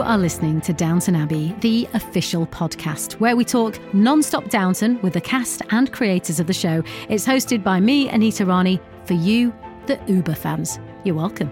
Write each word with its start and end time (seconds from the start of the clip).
You 0.00 0.06
are 0.06 0.16
listening 0.16 0.62
to 0.62 0.72
Downton 0.72 1.14
Abbey, 1.14 1.54
the 1.60 1.86
official 1.92 2.46
podcast, 2.46 3.20
where 3.20 3.36
we 3.36 3.44
talk 3.44 3.78
non 3.92 4.22
stop 4.22 4.48
Downton 4.48 4.98
with 5.02 5.12
the 5.12 5.20
cast 5.20 5.60
and 5.72 5.92
creators 5.92 6.40
of 6.40 6.46
the 6.46 6.54
show. 6.54 6.82
It's 7.10 7.26
hosted 7.26 7.62
by 7.62 7.80
me, 7.80 8.08
Anita 8.08 8.46
Rani, 8.46 8.80
for 9.04 9.12
you, 9.12 9.52
the 9.84 10.00
Uber 10.06 10.36
fans. 10.36 10.78
You're 11.04 11.16
welcome. 11.16 11.50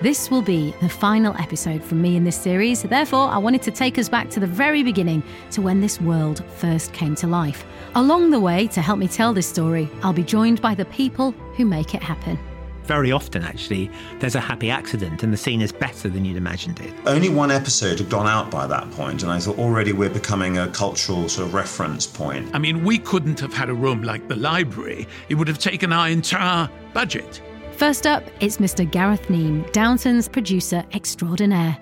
This 0.00 0.30
will 0.30 0.42
be 0.42 0.76
the 0.80 0.88
final 0.88 1.34
episode 1.40 1.82
from 1.82 2.00
me 2.00 2.14
in 2.14 2.22
this 2.22 2.36
series, 2.36 2.84
therefore, 2.84 3.26
I 3.30 3.38
wanted 3.38 3.62
to 3.62 3.72
take 3.72 3.98
us 3.98 4.08
back 4.08 4.30
to 4.30 4.38
the 4.38 4.46
very 4.46 4.84
beginning 4.84 5.24
to 5.50 5.60
when 5.60 5.80
this 5.80 6.00
world 6.00 6.44
first 6.58 6.92
came 6.92 7.16
to 7.16 7.26
life. 7.26 7.64
Along 7.96 8.30
the 8.30 8.38
way, 8.38 8.68
to 8.68 8.80
help 8.80 9.00
me 9.00 9.08
tell 9.08 9.34
this 9.34 9.48
story, 9.48 9.88
I'll 10.04 10.12
be 10.12 10.22
joined 10.22 10.62
by 10.62 10.76
the 10.76 10.84
people 10.84 11.32
who 11.56 11.64
make 11.64 11.96
it 11.96 12.02
happen 12.04 12.38
very 12.86 13.12
often, 13.12 13.42
actually, 13.42 13.90
there's 14.20 14.34
a 14.34 14.40
happy 14.40 14.70
accident 14.70 15.22
and 15.22 15.32
the 15.32 15.36
scene 15.36 15.60
is 15.60 15.72
better 15.72 16.08
than 16.08 16.24
you'd 16.24 16.36
imagined 16.36 16.80
it. 16.80 16.92
Only 17.06 17.28
one 17.28 17.50
episode 17.50 17.98
had 17.98 18.08
gone 18.08 18.26
out 18.26 18.50
by 18.50 18.66
that 18.66 18.90
point, 18.92 19.22
and 19.22 19.30
I 19.30 19.38
thought 19.38 19.58
already 19.58 19.92
we're 19.92 20.10
becoming 20.10 20.58
a 20.58 20.68
cultural 20.68 21.28
sort 21.28 21.48
of 21.48 21.54
reference 21.54 22.06
point. 22.06 22.48
I 22.54 22.58
mean, 22.58 22.84
we 22.84 22.98
couldn't 22.98 23.40
have 23.40 23.52
had 23.52 23.68
a 23.68 23.74
room 23.74 24.02
like 24.02 24.28
the 24.28 24.36
library, 24.36 25.06
it 25.28 25.34
would 25.34 25.48
have 25.48 25.58
taken 25.58 25.92
our 25.92 26.08
entire 26.08 26.70
budget. 26.92 27.42
First 27.72 28.06
up, 28.06 28.24
it's 28.40 28.56
Mr. 28.56 28.90
Gareth 28.90 29.28
Neame, 29.28 29.70
Downton's 29.72 30.28
producer 30.28 30.84
extraordinaire. 30.94 31.76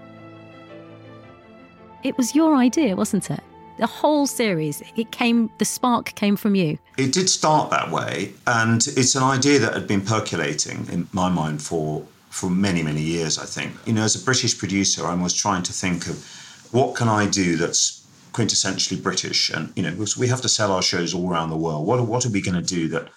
It 2.03 2.17
was 2.19 2.35
your 2.35 2.57
idea, 2.57 2.97
wasn't 2.97 3.31
it? 3.31 3.41
The 3.77 3.87
whole 3.87 4.27
series 4.27 4.83
it 4.97 5.11
came 5.11 5.51
the 5.59 5.65
spark 5.65 6.15
came 6.15 6.37
from 6.37 6.55
you. 6.55 6.79
It 6.97 7.13
did 7.13 7.29
start 7.29 7.71
that 7.71 7.91
way 7.91 8.33
and 8.47 8.87
it's 8.97 9.15
an 9.15 9.23
idea 9.23 9.59
that 9.59 9.75
had 9.75 9.89
been 9.89 10.01
percolating 10.01 10.87
in 10.91 11.09
my 11.13 11.29
mind 11.29 11.61
for 11.61 12.07
for 12.31 12.51
many 12.51 12.83
many 12.83 13.01
years 13.03 13.39
i 13.39 13.45
think. 13.45 13.73
You 13.85 13.93
know 13.95 14.03
as 14.03 14.15
a 14.21 14.25
british 14.25 14.57
producer 14.59 15.07
i 15.07 15.15
was 15.15 15.35
trying 15.35 15.63
to 15.65 15.73
think 15.73 16.07
of 16.07 16.25
what 16.71 16.95
can 16.95 17.09
i 17.09 17.27
do 17.27 17.57
that's 17.57 18.07
quintessentially 18.33 19.03
british? 19.03 19.51
And 19.51 19.73
you 19.77 19.83
know 19.83 20.07
we 20.17 20.29
have 20.29 20.41
to 20.43 20.49
sell 20.49 20.71
our 20.71 20.83
shows 20.83 21.13
all 21.13 21.29
around 21.29 21.51
the 21.51 21.57
world. 21.57 21.87
What, 21.87 22.07
what 22.07 22.25
are 22.25 22.31
we 22.31 22.41
going 22.41 22.61
to 22.63 22.75
do 22.75 22.89
that 22.89 23.09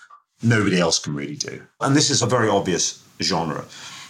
nobody 0.41 0.80
else 0.80 0.97
can 1.00 1.13
really 1.13 1.35
do? 1.35 1.61
And 1.81 1.95
this 1.95 2.09
is 2.09 2.22
a 2.22 2.28
very 2.28 2.50
obvious 2.50 3.03
genre. 3.22 3.66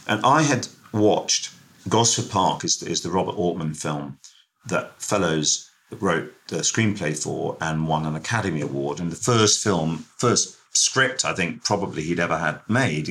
And 0.08 0.26
i 0.26 0.44
had 0.44 0.68
watched 0.94 1.52
gosford 1.90 2.30
park 2.30 2.64
is, 2.64 2.82
is 2.84 3.02
the 3.02 3.10
robert 3.10 3.36
altman 3.36 3.74
film 3.74 4.18
that 4.68 5.02
Fellowes 5.02 5.67
wrote 5.92 6.34
the 6.48 6.58
screenplay 6.58 7.18
for 7.22 7.58
and 7.62 7.88
won 7.88 8.06
an 8.06 8.16
Academy 8.16 8.62
Award. 8.62 9.00
And 9.00 9.12
the 9.12 9.16
first 9.16 9.64
film, 9.64 10.06
first 10.18 10.58
script, 10.76 11.26
I 11.26 11.34
think 11.34 11.64
probably 11.64 12.04
he'd 12.04 12.20
ever 12.20 12.38
had 12.38 12.62
made. 12.68 13.10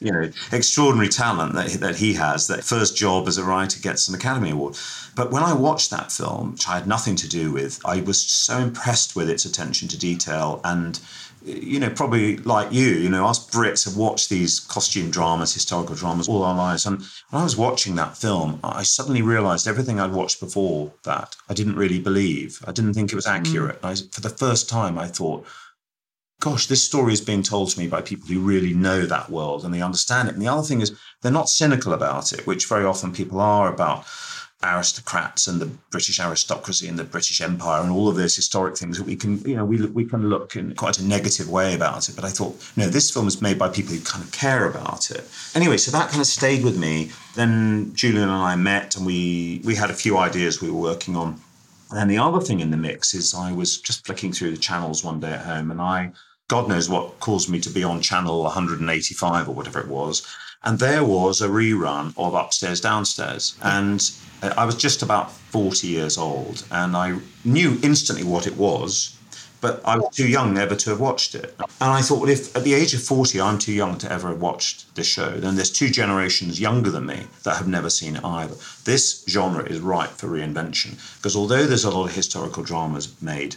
You 0.00 0.12
know, 0.12 0.30
extraordinary 0.52 1.08
talent 1.08 1.54
that, 1.54 1.70
that 1.80 1.96
he 1.96 2.12
has. 2.14 2.46
That 2.46 2.62
first 2.62 2.96
job 2.96 3.26
as 3.26 3.36
a 3.36 3.42
writer 3.44 3.80
gets 3.80 4.08
an 4.08 4.14
Academy 4.14 4.50
Award. 4.50 4.76
But 5.16 5.32
when 5.32 5.42
I 5.42 5.52
watched 5.52 5.90
that 5.90 6.12
film, 6.12 6.52
which 6.52 6.68
I 6.68 6.74
had 6.74 6.86
nothing 6.86 7.16
to 7.16 7.28
do 7.28 7.50
with, 7.50 7.80
I 7.84 8.00
was 8.02 8.24
so 8.24 8.58
impressed 8.58 9.16
with 9.16 9.28
its 9.28 9.44
attention 9.44 9.88
to 9.88 9.98
detail 9.98 10.60
and 10.62 11.00
you 11.48 11.80
know, 11.80 11.90
probably 11.90 12.36
like 12.38 12.72
you, 12.72 12.86
you 12.86 13.08
know, 13.08 13.26
us 13.26 13.48
Brits 13.50 13.84
have 13.84 13.96
watched 13.96 14.28
these 14.28 14.60
costume 14.60 15.10
dramas, 15.10 15.54
historical 15.54 15.94
dramas 15.94 16.28
all 16.28 16.42
our 16.42 16.54
lives. 16.54 16.86
And 16.86 16.98
when 17.30 17.40
I 17.40 17.44
was 17.44 17.56
watching 17.56 17.94
that 17.96 18.16
film, 18.16 18.60
I 18.62 18.82
suddenly 18.82 19.22
realized 19.22 19.66
everything 19.66 19.98
I'd 19.98 20.12
watched 20.12 20.40
before 20.40 20.92
that 21.04 21.36
I 21.48 21.54
didn't 21.54 21.76
really 21.76 21.98
believe. 21.98 22.62
I 22.66 22.72
didn't 22.72 22.94
think 22.94 23.12
it 23.12 23.16
was 23.16 23.26
mm. 23.26 23.32
accurate. 23.32 23.80
Mm. 23.82 23.88
I, 23.88 23.94
for 24.12 24.20
the 24.20 24.28
first 24.28 24.68
time, 24.68 24.98
I 24.98 25.06
thought, 25.06 25.46
gosh, 26.40 26.66
this 26.66 26.82
story 26.82 27.12
is 27.12 27.20
being 27.20 27.42
told 27.42 27.70
to 27.70 27.78
me 27.78 27.88
by 27.88 28.02
people 28.02 28.28
who 28.28 28.40
really 28.40 28.74
know 28.74 29.06
that 29.06 29.30
world 29.30 29.64
and 29.64 29.72
they 29.72 29.82
understand 29.82 30.28
it. 30.28 30.34
And 30.34 30.42
the 30.42 30.48
other 30.48 30.66
thing 30.66 30.80
is, 30.80 30.96
they're 31.22 31.32
not 31.32 31.48
cynical 31.48 31.92
about 31.92 32.32
it, 32.32 32.46
which 32.46 32.68
very 32.68 32.84
often 32.84 33.12
people 33.12 33.40
are 33.40 33.72
about 33.72 34.04
aristocrats 34.62 35.46
and 35.46 35.60
the 35.60 35.66
British 35.66 36.18
aristocracy 36.18 36.88
and 36.88 36.98
the 36.98 37.04
British 37.04 37.40
Empire 37.40 37.82
and 37.82 37.92
all 37.92 38.08
of 38.08 38.16
those 38.16 38.34
historic 38.34 38.76
things 38.76 38.98
that 38.98 39.04
we 39.04 39.14
can, 39.14 39.38
you 39.42 39.54
know, 39.54 39.64
we, 39.64 39.84
we 39.86 40.04
can 40.04 40.28
look 40.28 40.56
in 40.56 40.74
quite 40.74 40.98
a 40.98 41.04
negative 41.04 41.48
way 41.48 41.74
about 41.74 42.08
it. 42.08 42.16
But 42.16 42.24
I 42.24 42.30
thought, 42.30 42.56
no, 42.76 42.88
this 42.88 43.10
film 43.10 43.28
is 43.28 43.40
made 43.40 43.58
by 43.58 43.68
people 43.68 43.94
who 43.94 44.00
kind 44.00 44.22
of 44.22 44.32
care 44.32 44.68
about 44.68 45.10
it. 45.12 45.24
Anyway, 45.54 45.76
so 45.76 45.92
that 45.92 46.10
kind 46.10 46.20
of 46.20 46.26
stayed 46.26 46.64
with 46.64 46.76
me. 46.76 47.10
Then 47.36 47.94
Julian 47.94 48.24
and 48.24 48.32
I 48.32 48.56
met 48.56 48.96
and 48.96 49.06
we, 49.06 49.60
we 49.64 49.76
had 49.76 49.90
a 49.90 49.94
few 49.94 50.18
ideas 50.18 50.60
we 50.60 50.70
were 50.70 50.80
working 50.80 51.14
on. 51.14 51.40
And 51.92 52.10
the 52.10 52.18
other 52.18 52.40
thing 52.40 52.60
in 52.60 52.70
the 52.70 52.76
mix 52.76 53.14
is 53.14 53.34
I 53.34 53.52
was 53.52 53.80
just 53.80 54.04
flicking 54.04 54.32
through 54.32 54.50
the 54.50 54.58
channels 54.58 55.04
one 55.04 55.20
day 55.20 55.32
at 55.32 55.46
home 55.46 55.70
and 55.70 55.80
I, 55.80 56.12
God 56.48 56.66
knows 56.66 56.88
what 56.88 57.20
caused 57.20 57.48
me 57.48 57.60
to 57.60 57.70
be 57.70 57.84
on 57.84 58.00
channel 58.00 58.42
185 58.42 59.48
or 59.48 59.54
whatever 59.54 59.78
it 59.78 59.88
was. 59.88 60.26
And 60.64 60.78
there 60.78 61.04
was 61.04 61.40
a 61.40 61.48
rerun 61.48 62.14
of 62.16 62.34
Upstairs 62.34 62.80
Downstairs. 62.80 63.56
And 63.62 64.10
uh, 64.42 64.54
I 64.56 64.64
was 64.64 64.74
just 64.74 65.02
about 65.02 65.30
40 65.30 65.86
years 65.86 66.18
old 66.18 66.64
and 66.70 66.96
I 66.96 67.18
knew 67.44 67.78
instantly 67.82 68.24
what 68.24 68.46
it 68.46 68.56
was, 68.56 69.16
but 69.60 69.80
I 69.84 69.96
was 69.96 70.14
too 70.14 70.28
young 70.28 70.54
never 70.54 70.74
to 70.74 70.90
have 70.90 71.00
watched 71.00 71.34
it. 71.34 71.54
And 71.58 71.90
I 71.90 72.02
thought, 72.02 72.20
well, 72.20 72.30
if 72.30 72.54
at 72.56 72.64
the 72.64 72.74
age 72.74 72.94
of 72.94 73.02
40 73.02 73.40
I'm 73.40 73.58
too 73.58 73.72
young 73.72 73.98
to 73.98 74.12
ever 74.12 74.28
have 74.28 74.40
watched 74.40 74.94
this 74.94 75.06
show, 75.06 75.30
then 75.30 75.56
there's 75.56 75.70
two 75.70 75.88
generations 75.88 76.60
younger 76.60 76.90
than 76.90 77.06
me 77.06 77.26
that 77.44 77.56
have 77.56 77.68
never 77.68 77.90
seen 77.90 78.16
it 78.16 78.24
either. 78.24 78.54
This 78.84 79.24
genre 79.28 79.64
is 79.64 79.80
ripe 79.80 80.10
for 80.10 80.28
reinvention 80.28 80.96
because 81.16 81.34
although 81.36 81.66
there's 81.66 81.84
a 81.84 81.90
lot 81.90 82.06
of 82.06 82.14
historical 82.14 82.62
dramas 82.62 83.20
made, 83.22 83.56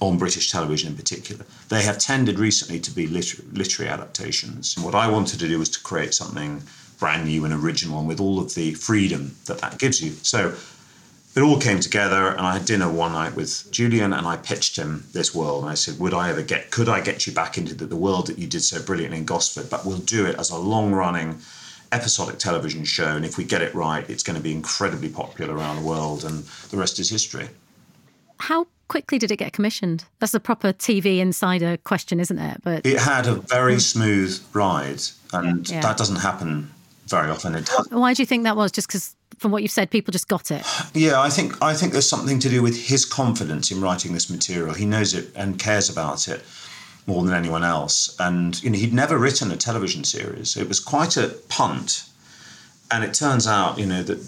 on 0.00 0.18
British 0.18 0.50
television 0.50 0.90
in 0.90 0.96
particular. 0.96 1.44
They 1.68 1.82
have 1.82 1.98
tended 1.98 2.38
recently 2.38 2.80
to 2.80 2.90
be 2.90 3.06
liter- 3.06 3.42
literary 3.52 3.90
adaptations. 3.90 4.76
What 4.78 4.94
I 4.94 5.08
wanted 5.08 5.40
to 5.40 5.48
do 5.48 5.58
was 5.58 5.68
to 5.70 5.80
create 5.80 6.14
something 6.14 6.62
brand 6.98 7.26
new 7.26 7.44
and 7.44 7.54
original 7.54 7.98
and 7.98 8.08
with 8.08 8.20
all 8.20 8.38
of 8.38 8.54
the 8.54 8.74
freedom 8.74 9.36
that 9.46 9.58
that 9.58 9.78
gives 9.78 10.00
you. 10.02 10.12
So 10.22 10.54
it 11.36 11.42
all 11.42 11.60
came 11.60 11.80
together 11.80 12.28
and 12.28 12.40
I 12.40 12.54
had 12.54 12.64
dinner 12.64 12.90
one 12.90 13.12
night 13.12 13.34
with 13.34 13.70
Julian 13.72 14.12
and 14.12 14.26
I 14.26 14.36
pitched 14.36 14.76
him 14.76 15.04
this 15.12 15.34
world 15.34 15.64
and 15.64 15.70
I 15.70 15.74
said, 15.74 15.98
would 15.98 16.14
I 16.14 16.30
ever 16.30 16.42
get, 16.42 16.70
could 16.70 16.88
I 16.88 17.00
get 17.00 17.26
you 17.26 17.32
back 17.32 17.58
into 17.58 17.74
the, 17.74 17.86
the 17.86 17.96
world 17.96 18.28
that 18.28 18.38
you 18.38 18.46
did 18.46 18.62
so 18.62 18.80
brilliantly 18.80 19.18
in 19.18 19.24
Gosford, 19.24 19.68
but 19.68 19.84
we'll 19.84 19.98
do 19.98 20.26
it 20.26 20.36
as 20.38 20.50
a 20.50 20.56
long 20.56 20.92
running 20.92 21.38
episodic 21.90 22.38
television 22.38 22.84
show. 22.84 23.16
And 23.16 23.24
if 23.24 23.36
we 23.36 23.44
get 23.44 23.62
it 23.62 23.74
right, 23.74 24.08
it's 24.08 24.22
going 24.22 24.36
to 24.36 24.42
be 24.42 24.52
incredibly 24.52 25.08
popular 25.08 25.56
around 25.56 25.76
the 25.76 25.88
world 25.88 26.24
and 26.24 26.44
the 26.70 26.76
rest 26.76 27.00
is 27.00 27.10
history. 27.10 27.48
How 28.38 28.66
quickly 28.88 29.18
did 29.18 29.30
it 29.30 29.36
get 29.36 29.52
commissioned? 29.52 30.04
That's 30.20 30.34
a 30.34 30.40
proper 30.40 30.72
TV 30.72 31.18
insider 31.18 31.76
question, 31.78 32.20
isn't 32.20 32.38
it? 32.38 32.60
But 32.62 32.84
it 32.86 32.98
had 32.98 33.26
a 33.26 33.34
very 33.34 33.80
smooth 33.80 34.40
ride, 34.52 35.02
and 35.32 35.68
yeah. 35.68 35.80
that 35.80 35.96
doesn't 35.96 36.16
happen 36.16 36.70
very 37.06 37.30
often. 37.30 37.54
It 37.54 37.66
does. 37.66 37.88
Why 37.90 38.14
do 38.14 38.22
you 38.22 38.26
think 38.26 38.44
that 38.44 38.56
was? 38.56 38.72
Just 38.72 38.88
because, 38.88 39.14
from 39.38 39.50
what 39.50 39.62
you've 39.62 39.70
said, 39.70 39.90
people 39.90 40.12
just 40.12 40.28
got 40.28 40.50
it. 40.50 40.64
Yeah, 40.94 41.20
I 41.20 41.30
think 41.30 41.60
I 41.62 41.74
think 41.74 41.92
there's 41.92 42.08
something 42.08 42.38
to 42.40 42.48
do 42.48 42.62
with 42.62 42.76
his 42.86 43.04
confidence 43.04 43.70
in 43.70 43.80
writing 43.80 44.12
this 44.12 44.30
material. 44.30 44.74
He 44.74 44.86
knows 44.86 45.14
it 45.14 45.30
and 45.34 45.58
cares 45.58 45.88
about 45.88 46.28
it 46.28 46.42
more 47.06 47.22
than 47.24 47.34
anyone 47.34 47.64
else. 47.64 48.16
And 48.18 48.62
you 48.62 48.70
know, 48.70 48.78
he'd 48.78 48.94
never 48.94 49.18
written 49.18 49.50
a 49.50 49.56
television 49.56 50.04
series. 50.04 50.56
It 50.56 50.68
was 50.68 50.80
quite 50.80 51.16
a 51.16 51.28
punt. 51.48 52.04
And 52.90 53.02
it 53.02 53.14
turns 53.14 53.46
out, 53.46 53.78
you 53.78 53.86
know, 53.86 54.02
that 54.02 54.18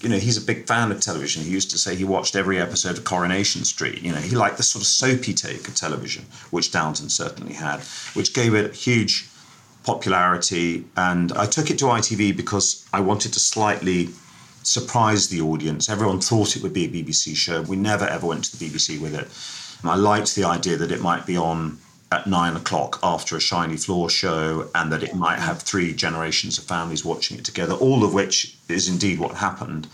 you 0.00 0.08
know, 0.08 0.16
he's 0.16 0.38
a 0.38 0.40
big 0.40 0.66
fan 0.66 0.90
of 0.90 1.00
television. 1.00 1.42
He 1.42 1.50
used 1.50 1.70
to 1.72 1.78
say 1.78 1.94
he 1.94 2.04
watched 2.04 2.34
every 2.34 2.58
episode 2.58 2.96
of 2.96 3.04
Coronation 3.04 3.64
Street. 3.64 4.02
You 4.02 4.12
know, 4.12 4.18
he 4.18 4.34
liked 4.34 4.56
the 4.56 4.62
sort 4.62 4.82
of 4.82 4.86
soapy 4.86 5.34
take 5.34 5.68
of 5.68 5.74
television, 5.74 6.24
which 6.50 6.72
Downton 6.72 7.10
certainly 7.10 7.52
had, 7.52 7.80
which 8.14 8.32
gave 8.32 8.54
it 8.54 8.74
huge 8.74 9.28
popularity. 9.84 10.86
And 10.96 11.32
I 11.32 11.44
took 11.46 11.70
it 11.70 11.78
to 11.80 11.84
ITV 11.86 12.34
because 12.36 12.86
I 12.92 13.00
wanted 13.00 13.34
to 13.34 13.40
slightly 13.40 14.08
surprise 14.62 15.28
the 15.28 15.42
audience. 15.42 15.90
Everyone 15.90 16.20
thought 16.20 16.56
it 16.56 16.62
would 16.62 16.72
be 16.72 16.84
a 16.84 16.88
BBC 16.88 17.36
show. 17.36 17.62
We 17.62 17.76
never 17.76 18.06
ever 18.06 18.26
went 18.26 18.44
to 18.44 18.56
the 18.56 18.64
BBC 18.64 19.00
with 19.00 19.14
it. 19.14 19.28
And 19.82 19.90
I 19.90 19.96
liked 19.96 20.34
the 20.34 20.44
idea 20.44 20.76
that 20.76 20.92
it 20.92 21.00
might 21.00 21.26
be 21.26 21.36
on 21.36 21.78
at 22.12 22.26
nine 22.26 22.56
o'clock 22.56 22.98
after 23.02 23.36
a 23.36 23.40
shiny 23.40 23.76
floor 23.76 24.10
show 24.10 24.68
and 24.74 24.92
that 24.92 25.02
it 25.02 25.14
might 25.14 25.38
have 25.38 25.62
three 25.62 25.92
generations 25.92 26.58
of 26.58 26.64
families 26.64 27.04
watching 27.04 27.38
it 27.38 27.44
together, 27.44 27.74
all 27.74 28.02
of 28.02 28.12
which 28.12 28.56
is 28.68 28.88
indeed 28.88 29.18
what 29.18 29.36
happened. 29.36 29.86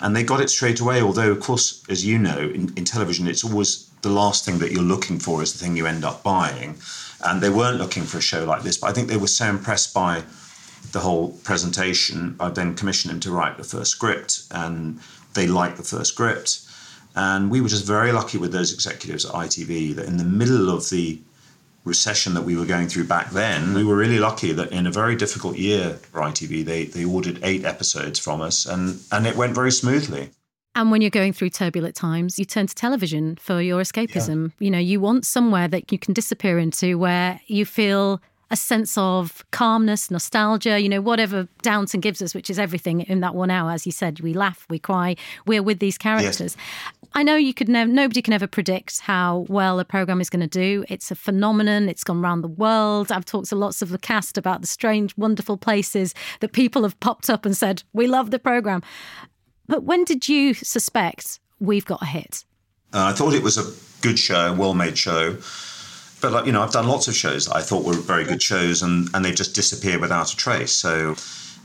And 0.00 0.14
they 0.14 0.22
got 0.22 0.42
it 0.42 0.50
straight 0.50 0.80
away, 0.80 1.00
although, 1.00 1.30
of 1.30 1.40
course, 1.40 1.82
as 1.88 2.04
you 2.04 2.18
know, 2.18 2.38
in, 2.38 2.72
in 2.76 2.84
television, 2.84 3.26
it's 3.26 3.44
always 3.44 3.88
the 4.02 4.10
last 4.10 4.44
thing 4.44 4.58
that 4.58 4.70
you're 4.70 4.82
looking 4.82 5.18
for 5.18 5.42
is 5.42 5.54
the 5.54 5.58
thing 5.58 5.76
you 5.76 5.86
end 5.86 6.04
up 6.04 6.22
buying. 6.22 6.76
And 7.24 7.40
they 7.40 7.48
weren't 7.48 7.78
looking 7.78 8.02
for 8.02 8.18
a 8.18 8.22
show 8.22 8.44
like 8.44 8.62
this, 8.62 8.76
but 8.76 8.88
I 8.88 8.92
think 8.92 9.08
they 9.08 9.16
were 9.16 9.26
so 9.26 9.46
impressed 9.46 9.94
by 9.94 10.22
the 10.92 11.00
whole 11.00 11.32
presentation, 11.44 12.36
I 12.38 12.50
then 12.50 12.74
commissioned 12.74 13.12
him 13.12 13.20
to 13.20 13.30
write 13.30 13.56
the 13.56 13.64
first 13.64 13.90
script, 13.90 14.42
and 14.50 15.00
they 15.34 15.46
liked 15.46 15.78
the 15.78 15.82
first 15.82 16.12
script. 16.12 16.60
And 17.14 17.50
we 17.50 17.60
were 17.60 17.68
just 17.68 17.86
very 17.86 18.12
lucky 18.12 18.38
with 18.38 18.52
those 18.52 18.72
executives 18.72 19.24
at 19.24 19.32
ITV 19.32 19.94
that 19.96 20.06
in 20.06 20.18
the 20.18 20.24
middle 20.24 20.70
of 20.70 20.88
the 20.90 21.18
recession 21.86 22.34
that 22.34 22.42
we 22.42 22.56
were 22.56 22.66
going 22.66 22.88
through 22.88 23.04
back 23.04 23.30
then, 23.30 23.72
we 23.72 23.84
were 23.84 23.96
really 23.96 24.18
lucky 24.18 24.52
that 24.52 24.72
in 24.72 24.86
a 24.86 24.90
very 24.90 25.16
difficult 25.16 25.56
year 25.56 25.94
for 25.94 26.20
ITV, 26.20 26.64
they, 26.64 26.84
they 26.84 27.04
ordered 27.04 27.38
eight 27.42 27.64
episodes 27.64 28.18
from 28.18 28.40
us 28.42 28.66
and, 28.66 29.00
and 29.12 29.26
it 29.26 29.36
went 29.36 29.54
very 29.54 29.70
smoothly. 29.70 30.30
And 30.74 30.90
when 30.90 31.00
you're 31.00 31.10
going 31.10 31.32
through 31.32 31.50
turbulent 31.50 31.94
times, 31.94 32.38
you 32.38 32.44
turn 32.44 32.66
to 32.66 32.74
television 32.74 33.36
for 33.36 33.62
your 33.62 33.80
escapism. 33.80 34.52
Yeah. 34.58 34.64
You 34.64 34.70
know, 34.72 34.78
you 34.78 35.00
want 35.00 35.24
somewhere 35.24 35.68
that 35.68 35.90
you 35.90 35.98
can 35.98 36.12
disappear 36.12 36.58
into 36.58 36.98
where 36.98 37.40
you 37.46 37.64
feel 37.64 38.20
a 38.50 38.56
sense 38.56 38.96
of 38.96 39.44
calmness, 39.50 40.10
nostalgia, 40.10 40.80
you 40.80 40.88
know, 40.88 41.00
whatever 41.00 41.48
Downton 41.62 42.00
gives 42.00 42.22
us, 42.22 42.34
which 42.34 42.48
is 42.48 42.58
everything 42.58 43.00
in 43.00 43.20
that 43.20 43.34
one 43.34 43.50
hour. 43.50 43.72
As 43.72 43.86
you 43.86 43.92
said, 43.92 44.20
we 44.20 44.32
laugh, 44.32 44.66
we 44.70 44.78
cry, 44.78 45.16
we're 45.46 45.62
with 45.62 45.80
these 45.80 45.98
characters. 45.98 46.56
Yes. 46.56 47.08
I 47.14 47.22
know 47.22 47.36
you 47.36 47.54
could 47.54 47.68
never, 47.68 47.90
nobody 47.90 48.22
can 48.22 48.34
ever 48.34 48.46
predict 48.46 49.00
how 49.00 49.46
well 49.48 49.80
a 49.80 49.84
program 49.84 50.20
is 50.20 50.30
going 50.30 50.46
to 50.46 50.46
do. 50.46 50.84
It's 50.88 51.10
a 51.10 51.14
phenomenon. 51.14 51.88
It's 51.88 52.04
gone 52.04 52.22
around 52.22 52.42
the 52.42 52.48
world. 52.48 53.10
I've 53.10 53.24
talked 53.24 53.48
to 53.48 53.56
lots 53.56 53.82
of 53.82 53.88
the 53.88 53.98
cast 53.98 54.38
about 54.38 54.60
the 54.60 54.66
strange, 54.66 55.16
wonderful 55.16 55.56
places 55.56 56.14
that 56.40 56.52
people 56.52 56.82
have 56.82 56.98
popped 57.00 57.28
up 57.28 57.44
and 57.46 57.56
said, 57.56 57.82
we 57.92 58.06
love 58.06 58.30
the 58.30 58.38
program. 58.38 58.82
But 59.66 59.82
when 59.82 60.04
did 60.04 60.28
you 60.28 60.54
suspect 60.54 61.40
we've 61.58 61.84
got 61.84 62.02
a 62.02 62.06
hit? 62.06 62.44
Uh, 62.92 63.06
I 63.06 63.12
thought 63.12 63.34
it 63.34 63.42
was 63.42 63.58
a 63.58 63.64
good 64.02 64.18
show, 64.18 64.52
a 64.52 64.54
well 64.54 64.74
made 64.74 64.96
show 64.96 65.36
but 66.20 66.32
like 66.32 66.46
you 66.46 66.52
know, 66.52 66.62
I've 66.62 66.72
done 66.72 66.88
lots 66.88 67.08
of 67.08 67.14
shows 67.14 67.46
that 67.46 67.56
I 67.56 67.62
thought 67.62 67.84
were 67.84 67.94
very 67.94 68.24
good 68.24 68.42
shows, 68.42 68.82
and 68.82 69.08
and 69.14 69.24
they've 69.24 69.34
just 69.34 69.54
disappear 69.54 69.98
without 69.98 70.32
a 70.32 70.36
trace. 70.36 70.72
So 70.72 71.16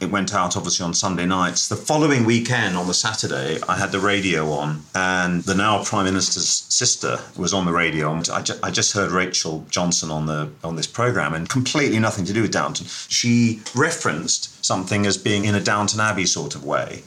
it 0.02 0.10
went 0.10 0.34
out 0.34 0.58
obviously 0.58 0.84
on 0.84 0.94
Sunday 0.94 1.26
nights. 1.26 1.68
The 1.70 1.76
following 1.76 2.26
weekend, 2.26 2.76
on 2.76 2.88
the 2.88 2.94
Saturday, 2.94 3.60
I 3.70 3.78
had 3.78 3.92
the 3.92 4.00
radio 4.00 4.50
on, 4.52 4.84
and 4.96 5.44
the 5.44 5.54
now 5.54 5.84
Prime 5.84 6.06
Minister's 6.06 6.48
sister 6.70 7.20
was 7.38 7.54
on 7.54 7.66
the 7.66 7.72
radio. 7.72 8.12
I, 8.12 8.42
ju- 8.42 8.60
I 8.64 8.72
just 8.72 8.94
heard 8.94 9.12
Rachel 9.12 9.64
Johnson 9.70 10.10
on 10.10 10.26
the 10.26 10.50
on 10.64 10.76
this 10.76 10.88
program, 10.88 11.34
and 11.34 11.48
completely 11.48 12.00
nothing 12.00 12.26
to 12.26 12.34
do 12.34 12.42
with 12.42 12.52
Downton. 12.52 12.88
She 12.88 13.62
referenced 13.76 14.66
something 14.66 15.06
as 15.06 15.18
being 15.18 15.46
in 15.46 15.56
a 15.56 15.62
Downton 15.62 16.00
Abbey 16.00 16.26
sort 16.26 16.56
of 16.56 16.66
way. 16.66 17.04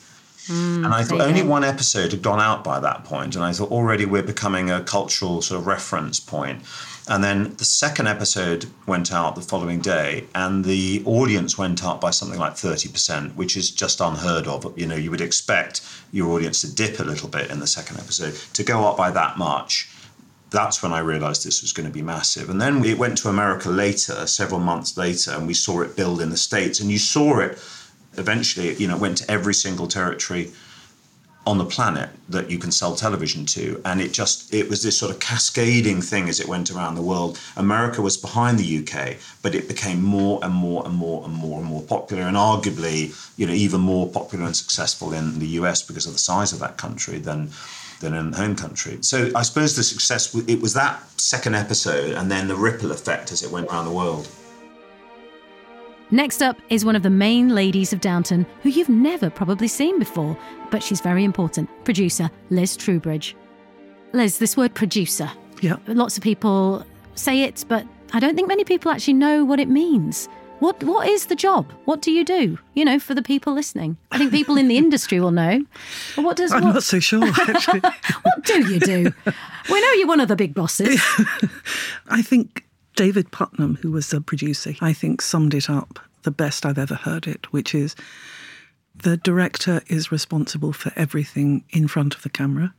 Mm, 0.47 0.85
and 0.85 0.95
I 0.95 1.03
thought 1.05 1.23
only 1.23 1.43
one 1.43 1.65
episode 1.65 2.13
had 2.13 2.21
gone 2.23 2.41
out 2.41 2.63
by 2.63 2.79
that 2.79 3.05
point, 3.05 3.35
and 3.35 3.45
I 3.45 3.53
thought 3.53 3.71
already 3.71 4.05
we're 4.05 4.23
becoming 4.23 4.71
a 4.71 4.83
cultural 4.83 5.43
sort 5.43 5.61
of 5.61 5.67
reference 5.67 6.21
point. 6.21 6.63
And 7.07 7.23
then 7.23 7.55
the 7.57 7.65
second 7.65 8.07
episode 8.07 8.67
went 8.87 9.13
out 9.13 9.35
the 9.35 9.43
following 9.43 9.81
day, 9.81 10.25
and 10.35 10.65
the 10.65 11.03
audience 11.05 11.59
went 11.59 11.85
up 11.85 12.01
by 12.01 12.11
something 12.11 12.39
like 12.39 12.55
30%, 12.55 13.35
which 13.35 13.59
is 13.59 13.71
just 13.71 14.01
unheard 14.01 14.47
of. 14.47 14.73
You 14.79 14.87
know, 14.87 14.97
you 14.97 15.11
would 15.11 15.21
expect 15.21 15.83
your 16.13 16.31
audience 16.33 16.63
to 16.63 16.75
dip 16.75 17.01
a 17.01 17.05
little 17.05 17.29
bit 17.29 17.51
in 17.51 17.61
the 17.61 17.67
second 17.67 17.99
episode. 17.99 18.35
To 18.55 18.65
go 18.65 18.87
up 18.89 18.97
by 18.97 19.11
that 19.11 19.37
much, 19.37 19.91
that's 20.49 20.83
when 20.83 20.95
I 20.95 21.01
realized 21.01 21.45
this 21.45 21.61
was 21.61 21.75
going 21.75 21.87
to 21.87 21.93
be 21.93 22.01
massive. 22.01 22.49
And 22.49 22.59
then 22.59 22.83
it 22.85 22.97
went 22.97 23.19
to 23.19 23.29
America 23.29 23.69
later, 23.69 24.27
several 24.27 24.61
months 24.61 24.97
later, 24.97 25.33
and 25.33 25.47
we 25.47 25.55
saw 25.55 25.83
it 25.83 25.97
build 25.97 26.23
in 26.23 26.31
the 26.31 26.39
States. 26.39 26.81
And 26.81 26.91
you 26.91 26.99
saw 26.99 27.41
it 27.41 27.59
eventually, 28.17 28.75
you 28.77 28.89
know, 28.89 28.97
went 28.97 29.19
to 29.19 29.31
every 29.31 29.55
single 29.55 29.89
territory 29.89 30.53
on 31.47 31.59
the 31.59 31.65
planet 31.65 32.09
that 32.29 32.51
you 32.51 32.59
can 32.59 32.73
sell 32.73 32.97
television 32.97 33.45
to 33.45 33.81
and 33.85 34.01
it 34.01 34.13
just 34.13 34.53
it 34.53 34.69
was 34.69 34.83
this 34.83 34.97
sort 34.97 35.11
of 35.11 35.21
cascading 35.21 36.01
thing 36.01 36.29
as 36.29 36.41
it 36.41 36.49
went 36.49 36.71
around 36.71 36.95
the 36.95 37.03
world. 37.03 37.39
America 37.57 38.01
was 38.01 38.17
behind 38.17 38.59
the 38.59 38.79
uk 38.79 39.17
but 39.43 39.55
it 39.55 39.69
became 39.69 40.03
more 40.03 40.39
and 40.43 40.55
more 40.55 40.85
and 40.87 40.95
more 40.95 41.25
and 41.25 41.35
more 41.35 41.59
and 41.61 41.69
more 41.69 41.83
popular 41.83 42.23
and 42.23 42.37
arguably 42.37 43.15
you 43.37 43.47
know 43.47 43.53
even 43.53 43.81
more 43.81 44.09
popular 44.09 44.45
and 44.47 44.57
successful 44.57 45.13
in 45.13 45.39
the 45.39 45.49
us 45.49 45.83
because 45.83 46.07
of 46.07 46.13
the 46.13 46.19
size 46.19 46.53
of 46.53 46.59
that 46.61 46.77
country 46.77 47.19
than 47.19 47.51
than 48.01 48.15
in 48.15 48.33
home 48.33 48.57
country. 48.57 48.99
So 49.01 49.31
i 49.37 49.43
suppose 49.43 49.77
the 49.77 49.83
success 49.83 50.35
it 50.49 50.61
was 50.61 50.75
that 50.75 51.03
second 51.21 51.55
episode 51.55 52.13
and 52.13 52.31
then 52.31 52.49
the 52.49 52.57
ripple 52.57 52.91
effect 52.91 53.33
as 53.33 53.43
it 53.43 53.51
went 53.51 53.69
around 53.69 53.85
the 53.85 53.93
world 54.03 54.29
Next 56.15 56.43
up 56.43 56.57
is 56.71 56.85
one 56.85 56.95
of 56.95 57.03
the 57.03 57.11
main 57.11 57.57
ladies 57.57 57.93
of 57.93 58.01
Downton, 58.01 58.47
who 58.63 58.69
you've 58.69 58.89
never 58.89 59.29
probably 59.29 59.67
seen 59.67 59.99
before, 59.99 60.39
but 60.71 60.81
she's 60.81 61.01
very 61.01 61.25
important 61.25 61.69
producer 61.85 62.31
Liz 62.51 62.77
Trubridge. 62.77 63.35
Liz, 64.13 64.39
this 64.39 64.57
word 64.57 64.73
producer. 64.75 65.29
Yeah. 65.61 65.75
Lots 65.89 66.17
of 66.17 66.23
people 66.23 66.87
say 67.17 67.43
it, 67.43 67.65
but 67.67 67.85
I 68.13 68.21
don't 68.21 68.37
think 68.37 68.47
many 68.47 68.63
people 68.63 68.93
actually 68.93 69.15
know 69.15 69.45
what 69.45 69.59
it 69.59 69.69
means. 69.69 70.29
What 70.61 70.85
what 70.85 71.09
is 71.09 71.27
the 71.27 71.35
job? 71.35 71.73
What 71.85 72.01
do 72.01 72.13
you 72.13 72.25
do? 72.25 72.61
You 72.75 72.85
know, 72.85 73.01
for 73.01 73.15
the 73.15 73.23
people 73.23 73.53
listening. 73.53 73.97
I 74.13 74.19
think 74.19 74.31
people 74.31 74.57
in 74.57 74.69
the 74.69 74.77
industry 74.77 75.19
will 75.19 75.33
know. 75.33 75.65
What 76.15 76.37
does 76.37 76.53
I'm 76.53 76.63
what, 76.63 76.75
not 76.75 76.85
so 76.85 77.01
sure 77.01 77.25
actually. 77.25 77.81
what 78.23 78.45
do 78.45 78.73
you 78.73 78.79
do? 78.79 79.13
We 79.69 79.81
know 79.81 79.93
you're 79.95 80.07
one 80.07 80.21
of 80.21 80.29
the 80.29 80.37
big 80.37 80.55
bosses. 80.55 81.03
I 82.07 82.23
think 82.23 82.64
David 82.97 83.31
Puttnam, 83.31 83.79
who 83.79 83.91
was 83.91 84.11
the 84.11 84.21
producer, 84.21 84.75
I 84.81 84.93
think 84.93 85.21
summed 85.21 85.55
it 85.55 85.69
up 85.69 85.99
the 86.23 86.31
best 86.31 86.65
I've 86.65 86.79
ever 86.79 86.95
heard 86.95 87.27
it, 87.27 87.53
which 87.53 87.75
is 87.75 87.95
the 88.95 89.17
director 89.17 89.83
is 89.89 90.13
responsible 90.13 90.73
for 90.73 90.93
everything 90.97 91.65
in 91.71 91.89
front 91.89 92.15
of 92.15 92.23
the 92.23 92.29
camera, 92.29 92.75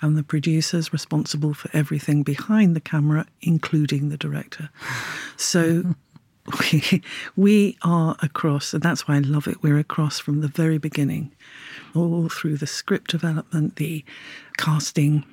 and 0.00 0.16
the 0.16 0.22
producer 0.22 0.76
is 0.76 0.92
responsible 0.92 1.54
for 1.54 1.70
everything 1.72 2.22
behind 2.22 2.76
the 2.76 2.80
camera, 2.80 3.26
including 3.42 4.08
the 4.08 4.18
director. 4.18 4.70
So 5.36 5.96
we, 6.60 7.02
we 7.36 7.76
are 7.82 8.16
across, 8.22 8.72
and 8.72 8.82
that's 8.82 9.08
why 9.08 9.16
I 9.16 9.18
love 9.18 9.48
it. 9.48 9.62
We're 9.62 9.78
across 9.78 10.20
from 10.20 10.42
the 10.42 10.48
very 10.48 10.78
beginning, 10.78 11.32
all 11.94 12.28
through 12.28 12.58
the 12.58 12.68
script 12.68 13.10
development, 13.10 13.76
the 13.76 14.04
casting, 14.56 15.24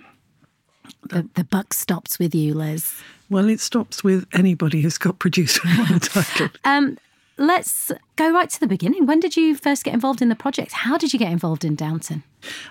the, 1.04 1.30
the 1.36 1.44
buck 1.44 1.74
stops 1.74 2.18
with 2.18 2.34
you, 2.34 2.56
Liz. 2.56 2.96
Well, 3.32 3.48
it 3.48 3.62
stops 3.62 4.04
with 4.04 4.28
anybody 4.34 4.82
who's 4.82 4.98
got 4.98 5.18
producer 5.18 5.62
on 5.66 5.88
the 5.88 6.00
title. 6.02 6.50
um, 6.66 6.98
let's 7.38 7.90
go 8.18 8.30
right 8.30 8.50
to 8.50 8.60
the 8.60 8.68
beginning. 8.68 9.06
When 9.06 9.22
did 9.22 9.38
you 9.38 9.56
first 9.56 9.86
get 9.86 9.94
involved 9.94 10.22
in 10.22 10.28
the 10.28 10.36
project? 10.36 10.74
How 10.74 10.98
did 10.98 11.14
you 11.14 11.18
get 11.18 11.32
involved 11.32 11.64
in 11.64 11.76
Downton? 11.76 12.24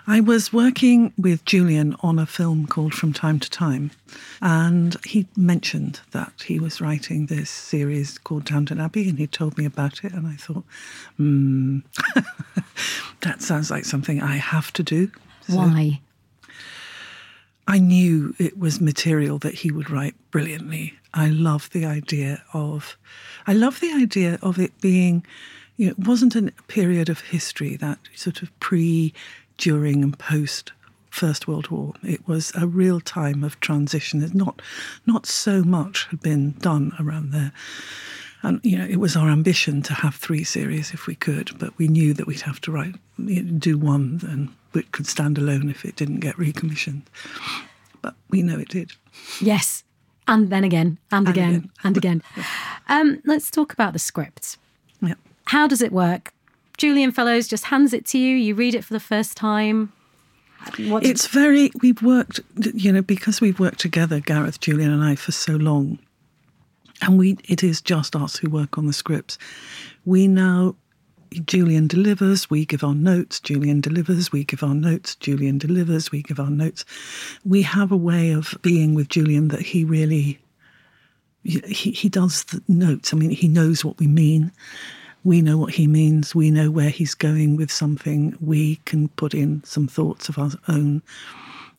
I 0.06 0.20
was 0.20 0.52
working 0.52 1.14
with 1.16 1.46
Julian 1.46 1.96
on 2.02 2.18
a 2.18 2.26
film 2.26 2.66
called 2.66 2.92
From 2.92 3.14
Time 3.14 3.40
to 3.40 3.48
Time, 3.48 3.90
and 4.42 4.98
he 5.06 5.26
mentioned 5.34 6.00
that 6.10 6.44
he 6.44 6.60
was 6.60 6.78
writing 6.78 7.24
this 7.24 7.48
series 7.48 8.18
called 8.18 8.44
Downton 8.44 8.80
Abbey, 8.80 9.08
and 9.08 9.18
he 9.18 9.26
told 9.26 9.56
me 9.56 9.64
about 9.64 10.04
it, 10.04 10.12
and 10.12 10.26
I 10.26 10.34
thought, 10.34 10.64
hmm, 11.16 11.78
that 13.22 13.40
sounds 13.40 13.70
like 13.70 13.86
something 13.86 14.20
I 14.20 14.36
have 14.36 14.74
to 14.74 14.82
do. 14.82 15.10
So, 15.48 15.56
Why? 15.56 16.00
I 17.70 17.78
knew 17.78 18.34
it 18.36 18.58
was 18.58 18.80
material 18.80 19.38
that 19.38 19.54
he 19.54 19.70
would 19.70 19.90
write 19.90 20.16
brilliantly. 20.32 20.94
I 21.14 21.28
love 21.28 21.70
the 21.70 21.86
idea 21.86 22.42
of, 22.52 22.96
I 23.46 23.52
love 23.52 23.78
the 23.78 23.92
idea 23.92 24.40
of 24.42 24.58
it 24.58 24.80
being, 24.80 25.24
you 25.76 25.86
know, 25.86 25.92
it 25.92 25.98
wasn't 26.00 26.34
a 26.34 26.50
period 26.66 27.08
of 27.08 27.20
history 27.20 27.76
that 27.76 28.00
sort 28.16 28.42
of 28.42 28.50
pre, 28.58 29.14
during, 29.56 30.02
and 30.02 30.18
post 30.18 30.72
First 31.10 31.46
World 31.46 31.68
War. 31.70 31.94
It 32.02 32.26
was 32.26 32.50
a 32.56 32.66
real 32.66 33.00
time 33.00 33.44
of 33.44 33.60
transition. 33.60 34.28
Not, 34.34 34.60
not 35.06 35.24
so 35.24 35.62
much 35.62 36.06
had 36.06 36.20
been 36.20 36.54
done 36.58 36.92
around 36.98 37.30
there. 37.30 37.52
And 38.42 38.58
you 38.64 38.78
know, 38.78 38.86
it 38.86 38.96
was 38.96 39.14
our 39.14 39.28
ambition 39.28 39.80
to 39.82 39.94
have 39.94 40.16
three 40.16 40.42
series 40.42 40.92
if 40.92 41.06
we 41.06 41.14
could, 41.14 41.56
but 41.60 41.78
we 41.78 41.86
knew 41.86 42.14
that 42.14 42.26
we'd 42.26 42.40
have 42.40 42.60
to 42.62 42.72
write, 42.72 42.96
do 43.60 43.78
one, 43.78 44.22
and 44.28 44.48
it 44.74 44.92
could 44.92 45.06
stand 45.06 45.38
alone 45.38 45.68
if 45.68 45.84
it 45.84 45.96
didn't 45.96 46.20
get 46.20 46.36
recommissioned. 46.38 47.02
But 48.02 48.14
we 48.30 48.42
know 48.42 48.58
it 48.58 48.68
did. 48.68 48.92
Yes, 49.40 49.84
and 50.26 50.50
then 50.50 50.64
again, 50.64 50.98
and, 51.10 51.26
and 51.26 51.36
again, 51.36 51.54
again, 51.54 51.70
and 51.84 51.96
again. 51.96 52.22
Um, 52.88 53.22
let's 53.24 53.52
talk 53.52 53.72
about 53.72 53.92
the 53.92 54.00
script. 54.00 54.56
Yeah. 55.00 55.14
How 55.44 55.68
does 55.68 55.80
it 55.80 55.92
work? 55.92 56.32
Julian 56.76 57.12
Fellowes 57.12 57.46
just 57.46 57.66
hands 57.66 57.92
it 57.92 58.04
to 58.06 58.18
you. 58.18 58.34
You 58.34 58.56
read 58.56 58.74
it 58.74 58.84
for 58.84 58.92
the 58.92 58.98
first 58.98 59.36
time. 59.36 59.92
What 60.76 61.06
it's 61.06 61.28
very. 61.28 61.70
We've 61.80 62.02
worked, 62.02 62.40
you 62.74 62.90
know, 62.90 63.00
because 63.00 63.40
we've 63.40 63.60
worked 63.60 63.78
together, 63.78 64.18
Gareth, 64.18 64.58
Julian, 64.58 64.90
and 64.90 65.04
I, 65.04 65.14
for 65.14 65.30
so 65.30 65.52
long 65.52 66.00
and 67.02 67.18
we 67.18 67.36
it 67.48 67.62
is 67.62 67.80
just 67.80 68.14
us 68.16 68.36
who 68.36 68.50
work 68.50 68.78
on 68.78 68.86
the 68.86 68.92
scripts. 68.92 69.38
We 70.04 70.28
now 70.28 70.76
Julian 71.46 71.86
delivers, 71.86 72.50
we 72.50 72.64
give 72.64 72.82
our 72.82 72.94
notes, 72.94 73.40
Julian 73.40 73.80
delivers, 73.80 74.32
we 74.32 74.44
give 74.44 74.62
our 74.62 74.74
notes, 74.74 75.14
Julian 75.16 75.58
delivers, 75.58 76.10
we 76.10 76.22
give 76.22 76.40
our 76.40 76.50
notes. 76.50 76.84
We 77.44 77.62
have 77.62 77.92
a 77.92 77.96
way 77.96 78.32
of 78.32 78.54
being 78.62 78.94
with 78.94 79.08
Julian 79.08 79.48
that 79.48 79.60
he 79.60 79.84
really 79.84 80.38
he, 81.42 81.90
he 81.92 82.08
does 82.08 82.44
the 82.44 82.62
notes. 82.68 83.14
I 83.14 83.16
mean, 83.16 83.30
he 83.30 83.48
knows 83.48 83.84
what 83.84 83.98
we 83.98 84.06
mean. 84.06 84.52
We 85.24 85.42
know 85.42 85.56
what 85.56 85.72
he 85.74 85.86
means. 85.86 86.34
We 86.34 86.50
know 86.50 86.70
where 86.70 86.90
he's 86.90 87.14
going 87.14 87.56
with 87.56 87.70
something. 87.70 88.36
We 88.40 88.76
can 88.84 89.08
put 89.08 89.34
in 89.34 89.62
some 89.64 89.86
thoughts 89.86 90.28
of 90.28 90.38
our 90.38 90.50
own 90.68 91.02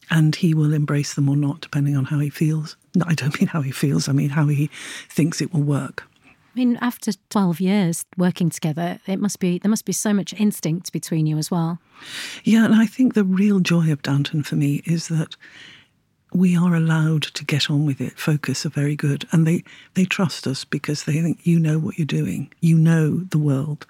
and 0.10 0.36
he 0.36 0.54
will 0.54 0.74
embrace 0.74 1.14
them 1.14 1.30
or 1.30 1.38
not, 1.38 1.62
depending 1.62 1.96
on 1.96 2.06
how 2.06 2.20
he 2.20 2.30
feels. 2.30 2.76
No, 2.96 3.06
I 3.08 3.14
don't 3.14 3.40
mean 3.40 3.48
how 3.48 3.62
he 3.62 3.72
feels, 3.72 4.10
I 4.10 4.12
mean 4.12 4.30
how 4.30 4.48
he 4.48 4.70
thinks 5.10 5.42
it 5.42 5.54
will 5.54 5.62
work. 5.62 6.04
I 6.54 6.60
mean, 6.60 6.78
after 6.82 7.12
12 7.30 7.62
years 7.62 8.06
working 8.18 8.50
together, 8.50 9.00
it 9.08 9.20
must 9.20 9.40
be 9.40 9.60
there 9.60 9.70
must 9.70 9.86
be 9.86 9.94
so 9.94 10.14
much 10.14 10.34
instinct 10.34 10.92
between 10.92 11.26
you 11.26 11.38
as 11.38 11.50
well. 11.50 11.80
Yeah, 12.44 12.66
and 12.66 12.76
I 12.76 12.86
think 12.86 13.14
the 13.14 13.24
real 13.24 13.60
joy 13.62 13.92
of 13.92 14.02
Downton 14.02 14.44
for 14.44 14.56
me 14.56 14.82
is 14.86 15.08
that 15.08 15.38
we 16.34 16.56
are 16.58 16.76
allowed 16.76 17.24
to 17.24 17.46
get 17.46 17.70
on 17.70 17.86
with 17.86 18.02
it. 18.02 18.18
Focus 18.20 18.66
are 18.66 18.70
very 18.70 18.96
good, 18.96 19.26
and 19.32 19.48
they 19.48 19.64
they 19.94 20.04
trust 20.04 20.46
us 20.46 20.66
because 20.66 21.04
they 21.04 21.22
think 21.22 21.40
you 21.46 21.58
know 21.58 21.80
what 21.80 21.98
you're 21.98 22.06
doing, 22.06 22.52
you 22.60 22.78
know 22.78 23.18
the 23.18 23.40
world, 23.40 23.86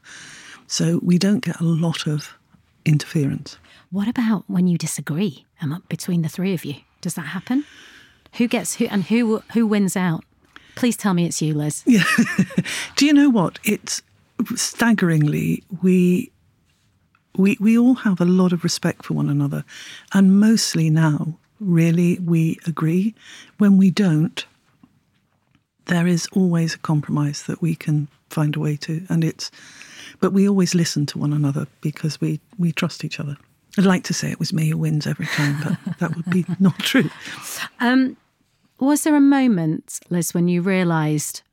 so 0.67 0.99
we 1.01 1.17
don't 1.17 1.43
get 1.43 1.59
a 1.59 1.63
lot 1.63 2.05
of 2.05 2.37
interference. 2.85 3.57
What 3.89 4.07
about 4.07 4.43
when 4.47 4.67
you 4.67 4.77
disagree 4.77 5.45
between 5.89 6.21
the 6.21 6.29
three 6.29 6.53
of 6.53 6.63
you? 6.63 6.75
Does 7.01 7.15
that 7.15 7.21
happen? 7.21 7.65
Who 8.33 8.47
gets 8.47 8.75
who 8.75 8.85
and 8.85 9.03
who 9.03 9.43
who 9.53 9.65
wins 9.65 9.97
out? 9.97 10.23
Please 10.81 10.97
tell 10.97 11.13
me 11.13 11.27
it's 11.27 11.43
you, 11.43 11.53
Liz. 11.53 11.83
Yeah. 11.85 12.01
Do 12.95 13.05
you 13.05 13.13
know 13.13 13.29
what? 13.29 13.59
It's 13.63 14.01
staggeringly 14.55 15.63
we 15.83 16.31
we 17.37 17.55
we 17.59 17.77
all 17.77 17.93
have 17.93 18.19
a 18.19 18.25
lot 18.25 18.51
of 18.51 18.63
respect 18.63 19.05
for 19.05 19.13
one 19.13 19.29
another, 19.29 19.63
and 20.11 20.39
mostly 20.39 20.89
now, 20.89 21.37
really, 21.59 22.17
we 22.17 22.57
agree. 22.65 23.13
When 23.59 23.77
we 23.77 23.91
don't, 23.91 24.43
there 25.85 26.07
is 26.07 26.27
always 26.31 26.73
a 26.73 26.79
compromise 26.79 27.43
that 27.43 27.61
we 27.61 27.75
can 27.75 28.07
find 28.31 28.55
a 28.55 28.59
way 28.59 28.75
to, 28.77 29.05
and 29.07 29.23
it's. 29.23 29.51
But 30.19 30.33
we 30.33 30.49
always 30.49 30.73
listen 30.73 31.05
to 31.05 31.19
one 31.19 31.31
another 31.31 31.67
because 31.81 32.19
we 32.19 32.39
we 32.57 32.71
trust 32.71 33.05
each 33.05 33.19
other. 33.19 33.37
I'd 33.77 33.85
like 33.85 34.03
to 34.05 34.15
say 34.15 34.31
it 34.31 34.39
was 34.39 34.51
me 34.51 34.69
who 34.69 34.77
wins 34.77 35.05
every 35.05 35.27
time, 35.27 35.57
but 35.63 35.99
that 35.99 36.15
would 36.15 36.29
be 36.31 36.43
not 36.59 36.79
true. 36.79 37.11
Um, 37.79 38.17
was 38.87 39.03
there 39.03 39.15
a 39.15 39.21
moment, 39.21 39.99
Liz, 40.09 40.33
when 40.33 40.47
you 40.47 40.61
realised, 40.61 41.43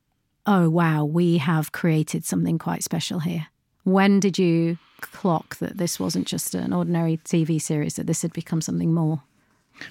oh 0.45 0.69
wow, 0.69 1.05
we 1.05 1.37
have 1.37 1.71
created 1.71 2.25
something 2.25 2.57
quite 2.57 2.83
special 2.83 3.19
here? 3.19 3.47
When 3.83 4.19
did 4.19 4.37
you 4.37 4.77
clock 5.01 5.57
that 5.57 5.77
this 5.77 5.99
wasn't 5.99 6.27
just 6.27 6.53
an 6.55 6.73
ordinary 6.73 7.17
TV 7.17 7.61
series, 7.61 7.95
that 7.95 8.07
this 8.07 8.21
had 8.21 8.33
become 8.33 8.61
something 8.61 8.93
more? 8.93 9.21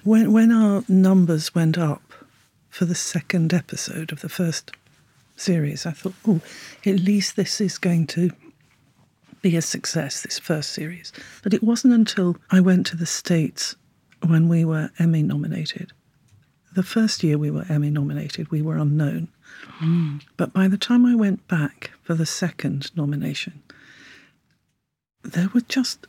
When 0.03 0.31
when 0.31 0.51
our 0.51 0.83
numbers 0.87 1.55
went 1.55 1.77
up 1.77 2.13
for 2.69 2.85
the 2.85 2.95
second 2.95 3.53
episode 3.53 4.11
of 4.11 4.21
the 4.21 4.29
first 4.29 4.71
series, 5.35 5.85
I 5.85 5.91
thought, 5.91 6.15
oh, 6.27 6.41
at 6.85 6.99
least 6.99 7.35
this 7.35 7.59
is 7.59 7.77
going 7.77 8.07
to 8.07 8.31
be 9.41 9.55
a 9.55 9.61
success, 9.61 10.21
this 10.21 10.37
first 10.37 10.73
series. 10.73 11.11
But 11.43 11.53
it 11.53 11.63
wasn't 11.63 11.93
until 11.93 12.37
I 12.51 12.59
went 12.59 12.85
to 12.87 12.97
the 12.97 13.05
States 13.05 13.75
when 14.25 14.49
we 14.49 14.65
were 14.65 14.91
Emmy 14.99 15.23
nominated. 15.23 15.93
The 16.79 16.83
first 16.83 17.25
year 17.25 17.37
we 17.37 17.51
were 17.51 17.65
Emmy 17.67 17.89
nominated, 17.89 18.51
we 18.51 18.61
were 18.61 18.77
unknown. 18.77 19.27
Mm. 19.81 20.21
But 20.37 20.53
by 20.53 20.69
the 20.69 20.77
time 20.77 21.05
I 21.05 21.13
went 21.13 21.45
back 21.49 21.91
for 22.03 22.13
the 22.13 22.25
second 22.25 22.95
nomination, 22.95 23.61
there 25.21 25.49
were 25.53 25.59
just, 25.59 26.07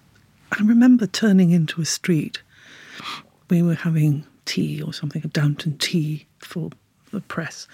I 0.52 0.62
remember 0.62 1.08
turning 1.08 1.50
into 1.50 1.80
a 1.80 1.84
street. 1.84 2.42
We 3.48 3.62
were 3.62 3.74
having 3.74 4.24
tea 4.44 4.80
or 4.80 4.92
something, 4.92 5.22
a 5.24 5.26
Downton 5.26 5.76
tea 5.76 6.28
for 6.38 6.70
the 7.10 7.20
press. 7.20 7.66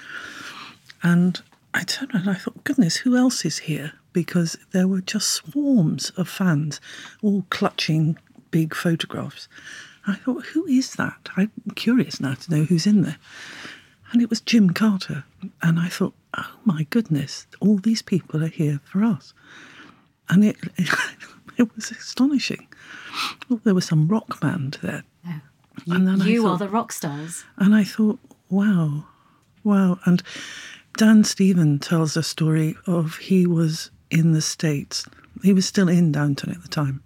And 1.03 1.43
I 1.75 1.83
turned 1.83 2.15
around 2.15 2.29
and 2.29 2.31
I 2.31 2.39
thought, 2.39 2.65
goodness, 2.65 2.97
who 2.97 3.15
else 3.15 3.45
is 3.45 3.59
here? 3.59 3.93
Because 4.15 4.57
there 4.73 4.89
were 4.89 5.03
just 5.03 5.29
swarms 5.29 6.13
of 6.17 6.31
fans 6.31 6.81
all 7.21 7.45
clutching 7.51 8.17
big 8.51 8.75
photographs. 8.75 9.49
I 10.07 10.15
thought, 10.15 10.47
who 10.47 10.67
is 10.67 10.95
that? 10.95 11.29
I'm 11.37 11.51
curious 11.75 12.21
now 12.21 12.35
to 12.35 12.51
know 12.51 12.65
who's 12.65 12.87
in 12.87 13.03
there. 13.03 13.19
And 14.13 14.23
it 14.23 14.31
was 14.31 14.41
Jim 14.41 14.71
Carter. 14.71 15.25
And 15.63 15.79
I 15.79 15.89
thought, 15.89 16.15
oh 16.37 16.51
my 16.65 16.85
goodness, 16.91 17.47
all 17.61 17.77
these 17.77 18.03
people 18.03 18.43
are 18.45 18.49
here 18.49 18.81
for 18.85 19.03
us. 19.03 19.35
And 20.29 20.45
it, 20.45 20.57
it, 20.77 20.89
it 21.57 21.75
was 21.75 21.91
astonishing. 21.91 22.69
Well, 23.49 23.61
there 23.65 23.75
was 23.75 23.85
some 23.85 24.09
rock 24.09 24.41
band 24.41 24.79
there. 24.83 25.03
Oh. 25.27 25.41
You, 25.85 25.95
and 25.95 26.07
then 26.07 26.21
you 26.21 26.43
thought, 26.43 26.53
are 26.53 26.59
the 26.59 26.69
rock 26.69 26.93
stars. 26.93 27.45
And 27.59 27.75
I 27.75 27.85
thought, 27.85 28.19
wow, 28.49 29.07
wow. 29.65 29.99
And 30.07 30.23
Dan 30.97 31.25
Stephen 31.25 31.79
tells 31.79 32.17
a 32.17 32.23
story 32.23 32.77
of 32.87 33.17
he 33.17 33.47
was 33.47 33.91
in 34.11 34.33
the 34.33 34.41
States. 34.41 35.05
He 35.43 35.53
was 35.53 35.67
still 35.67 35.89
in 35.89 36.13
Downton 36.13 36.51
at 36.51 36.63
the 36.63 36.69
time 36.69 37.03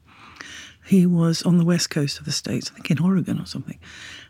he 0.90 1.06
was 1.06 1.42
on 1.44 1.56
the 1.56 1.64
west 1.64 1.88
coast 1.88 2.18
of 2.18 2.24
the 2.24 2.32
States, 2.32 2.68
I 2.68 2.74
think 2.74 2.90
in 2.90 2.98
Oregon 2.98 3.38
or 3.38 3.46
something. 3.46 3.78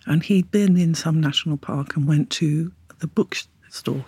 And 0.04 0.22
he'd 0.22 0.50
been 0.50 0.76
in 0.76 0.94
some 0.94 1.18
national 1.18 1.56
park 1.56 1.96
and 1.96 2.06
went 2.06 2.28
to 2.32 2.70
the 2.98 3.06
bookstore. 3.06 4.04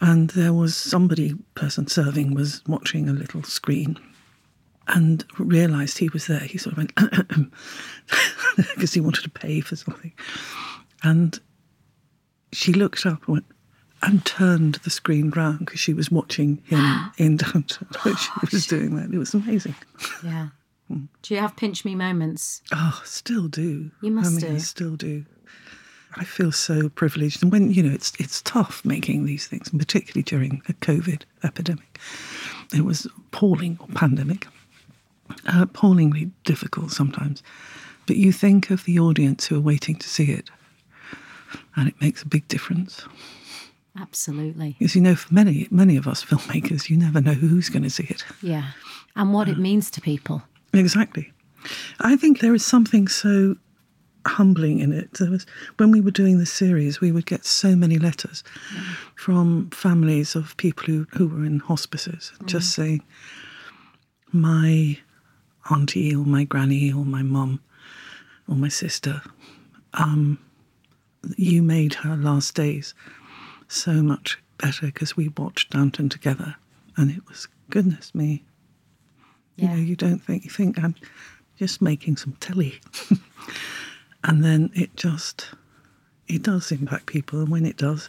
And 0.00 0.30
there 0.30 0.54
was 0.54 0.74
somebody, 0.74 1.34
person 1.54 1.86
serving, 1.86 2.32
was 2.32 2.62
watching 2.66 3.10
a 3.10 3.12
little 3.12 3.42
screen 3.42 3.98
and 4.86 5.22
realized 5.38 5.98
he 5.98 6.08
was 6.08 6.28
there. 6.28 6.40
He 6.40 6.56
sort 6.56 6.78
of 6.78 6.78
went, 6.78 6.94
because 8.56 8.94
he 8.94 9.02
wanted 9.02 9.24
to 9.24 9.30
pay 9.30 9.60
for 9.60 9.76
something. 9.76 10.14
And 11.02 11.38
she 12.52 12.72
looked 12.72 13.04
up 13.04 13.26
and 13.26 13.34
went, 13.34 13.46
and 14.00 14.24
turned 14.24 14.76
the 14.76 14.90
screen 14.90 15.28
round 15.30 15.58
because 15.58 15.80
she 15.80 15.92
was 15.92 16.10
watching 16.10 16.62
him 16.64 17.10
in 17.18 17.36
Downton. 17.36 17.86
she 18.16 18.30
was 18.50 18.66
doing 18.66 18.96
that. 18.96 19.12
It 19.12 19.18
was 19.18 19.34
amazing. 19.34 19.74
Yeah. 20.24 20.48
Do 20.88 21.34
you 21.34 21.40
have 21.40 21.56
pinch 21.56 21.84
me 21.84 21.94
moments? 21.94 22.62
Oh, 22.72 23.00
still 23.04 23.48
do. 23.48 23.90
You 24.00 24.10
must 24.10 24.30
I 24.30 24.30
mean, 24.30 24.40
do. 24.40 24.54
I 24.56 24.58
still 24.58 24.96
do. 24.96 25.24
I 26.16 26.24
feel 26.24 26.50
so 26.52 26.88
privileged, 26.88 27.42
and 27.42 27.52
when 27.52 27.70
you 27.70 27.82
know, 27.82 27.92
it's 27.92 28.12
it's 28.18 28.40
tough 28.42 28.84
making 28.84 29.24
these 29.26 29.46
things, 29.46 29.68
and 29.70 29.78
particularly 29.78 30.22
during 30.22 30.62
a 30.68 30.72
COVID 30.72 31.22
epidemic. 31.44 32.00
It 32.74 32.84
was 32.84 33.06
appalling, 33.06 33.78
or 33.80 33.88
pandemic, 33.88 34.46
uh, 35.30 35.62
appallingly 35.62 36.30
difficult 36.44 36.90
sometimes. 36.92 37.42
But 38.06 38.16
you 38.16 38.32
think 38.32 38.70
of 38.70 38.84
the 38.84 38.98
audience 38.98 39.46
who 39.46 39.56
are 39.56 39.60
waiting 39.60 39.96
to 39.96 40.08
see 40.08 40.32
it, 40.32 40.50
and 41.76 41.88
it 41.88 42.00
makes 42.00 42.22
a 42.22 42.26
big 42.26 42.48
difference. 42.48 43.04
Absolutely. 44.00 44.76
Because 44.78 44.94
you 44.94 45.02
know, 45.02 45.14
for 45.14 45.32
many 45.32 45.68
many 45.70 45.96
of 45.98 46.08
us 46.08 46.24
filmmakers, 46.24 46.88
you 46.88 46.96
never 46.96 47.20
know 47.20 47.34
who's 47.34 47.68
going 47.68 47.82
to 47.82 47.90
see 47.90 48.04
it. 48.04 48.24
Yeah, 48.42 48.70
and 49.14 49.34
what 49.34 49.48
it 49.48 49.58
means 49.58 49.90
to 49.90 50.00
people. 50.00 50.42
Exactly. 50.72 51.32
I 52.00 52.16
think 52.16 52.40
there 52.40 52.54
is 52.54 52.64
something 52.64 53.08
so 53.08 53.56
humbling 54.26 54.80
in 54.80 54.92
it. 54.92 55.14
There 55.14 55.30
was 55.30 55.46
when 55.78 55.90
we 55.90 56.00
were 56.00 56.10
doing 56.10 56.38
the 56.38 56.46
series, 56.46 57.00
we 57.00 57.12
would 57.12 57.26
get 57.26 57.44
so 57.44 57.74
many 57.74 57.98
letters 57.98 58.44
mm. 58.74 58.82
from 59.16 59.70
families 59.70 60.34
of 60.34 60.56
people 60.56 60.84
who, 60.84 61.06
who 61.12 61.28
were 61.28 61.44
in 61.44 61.60
hospices, 61.60 62.32
mm. 62.38 62.46
just 62.46 62.72
saying, 62.72 63.02
"My 64.32 64.98
auntie 65.70 66.14
or 66.14 66.24
my 66.24 66.44
granny 66.44 66.92
or 66.92 67.04
my 67.04 67.22
mum 67.22 67.60
or 68.48 68.54
my 68.54 68.68
sister, 68.68 69.20
um, 69.94 70.38
you 71.36 71.62
made 71.62 71.94
her 71.94 72.16
last 72.16 72.54
days 72.54 72.94
so 73.68 74.02
much 74.02 74.38
better 74.58 74.86
because 74.86 75.16
we 75.16 75.28
watched 75.28 75.70
Downton 75.70 76.08
together, 76.08 76.56
and 76.96 77.10
it 77.10 77.26
was 77.28 77.48
goodness 77.70 78.14
me, 78.14 78.44
yeah. 79.58 79.70
You 79.70 79.76
know, 79.76 79.82
you 79.82 79.96
don't 79.96 80.20
think 80.20 80.44
you 80.44 80.50
think 80.50 80.78
I'm 80.82 80.94
just 81.58 81.82
making 81.82 82.16
some 82.16 82.34
telly, 82.40 82.80
and 84.24 84.44
then 84.44 84.70
it 84.74 84.96
just 84.96 85.50
it 86.28 86.42
does 86.42 86.70
impact 86.72 87.06
people, 87.06 87.40
and 87.40 87.48
when 87.48 87.66
it 87.66 87.76
does, 87.76 88.08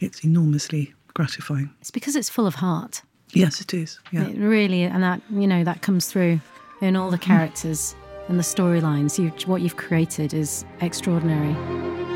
it's 0.00 0.24
enormously 0.24 0.94
gratifying. 1.14 1.70
It's 1.80 1.90
because 1.90 2.16
it's 2.16 2.30
full 2.30 2.46
of 2.46 2.56
heart. 2.56 3.02
Yes, 3.32 3.60
it 3.60 3.74
is. 3.74 3.98
Yeah, 4.12 4.28
it 4.28 4.38
really, 4.38 4.84
and 4.84 5.02
that 5.02 5.20
you 5.30 5.46
know 5.46 5.64
that 5.64 5.82
comes 5.82 6.06
through 6.06 6.40
in 6.80 6.96
all 6.96 7.10
the 7.10 7.18
characters 7.18 7.96
and 8.28 8.38
the 8.38 8.44
storylines. 8.44 9.18
You, 9.18 9.32
what 9.46 9.62
you've 9.62 9.76
created 9.76 10.32
is 10.32 10.64
extraordinary. 10.80 12.15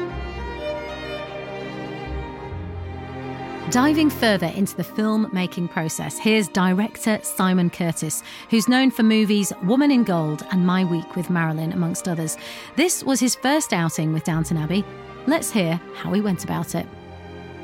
Diving 3.71 4.11
further 4.11 4.49
into 4.57 4.77
the 4.77 4.83
film-making 4.83 5.69
process, 5.69 6.19
here's 6.19 6.49
director 6.49 7.21
Simon 7.23 7.71
Curtis, 7.71 8.25
who's 8.49 8.67
known 8.67 8.91
for 8.91 9.05
movies 9.05 9.53
Woman 9.63 9.93
in 9.93 10.03
Gold 10.03 10.45
and 10.51 10.67
My 10.67 10.85
Week 10.85 11.15
with 11.15 11.31
Marilyn, 11.31 11.73
amongst 11.73 12.09
others. 12.09 12.37
This 12.75 13.05
was 13.05 13.21
his 13.21 13.37
first 13.37 13.73
outing 13.73 14.13
with 14.13 14.25
Downton 14.25 14.57
Abbey. 14.57 14.85
Let's 15.29 15.53
hear 15.53 15.81
how 15.95 16.13
he 16.13 16.21
went 16.21 16.43
about 16.43 16.75
it. 16.75 16.85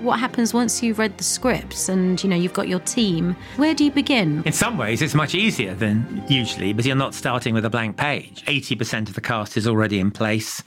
What 0.01 0.21
happens 0.21 0.55
once 0.55 0.81
you've 0.81 1.01
read 1.01 1.19
the 1.19 1.25
scripts 1.25 1.89
and 1.89 2.23
you 2.23 2.31
know 2.31 2.37
you've 2.37 2.53
got 2.53 2.69
your 2.69 2.81
team? 2.81 3.35
Where 3.57 3.75
do 3.75 3.85
you 3.85 3.91
begin? 3.91 4.45
In 4.47 4.53
some 4.53 4.79
ways, 4.79 5.03
it's 5.03 5.15
much 5.15 5.35
easier 5.35 5.75
than 5.75 6.23
usually 6.29 6.73
because 6.73 6.87
you're 6.87 6.95
not 6.95 7.15
starting 7.15 7.53
with 7.53 7.65
a 7.65 7.71
blank 7.71 7.97
page. 7.97 8.45
80% 8.45 9.09
of 9.09 9.17
the 9.17 9.21
cast 9.21 9.57
is 9.57 9.67
already 9.67 9.99
in 9.99 10.13
place 10.13 10.63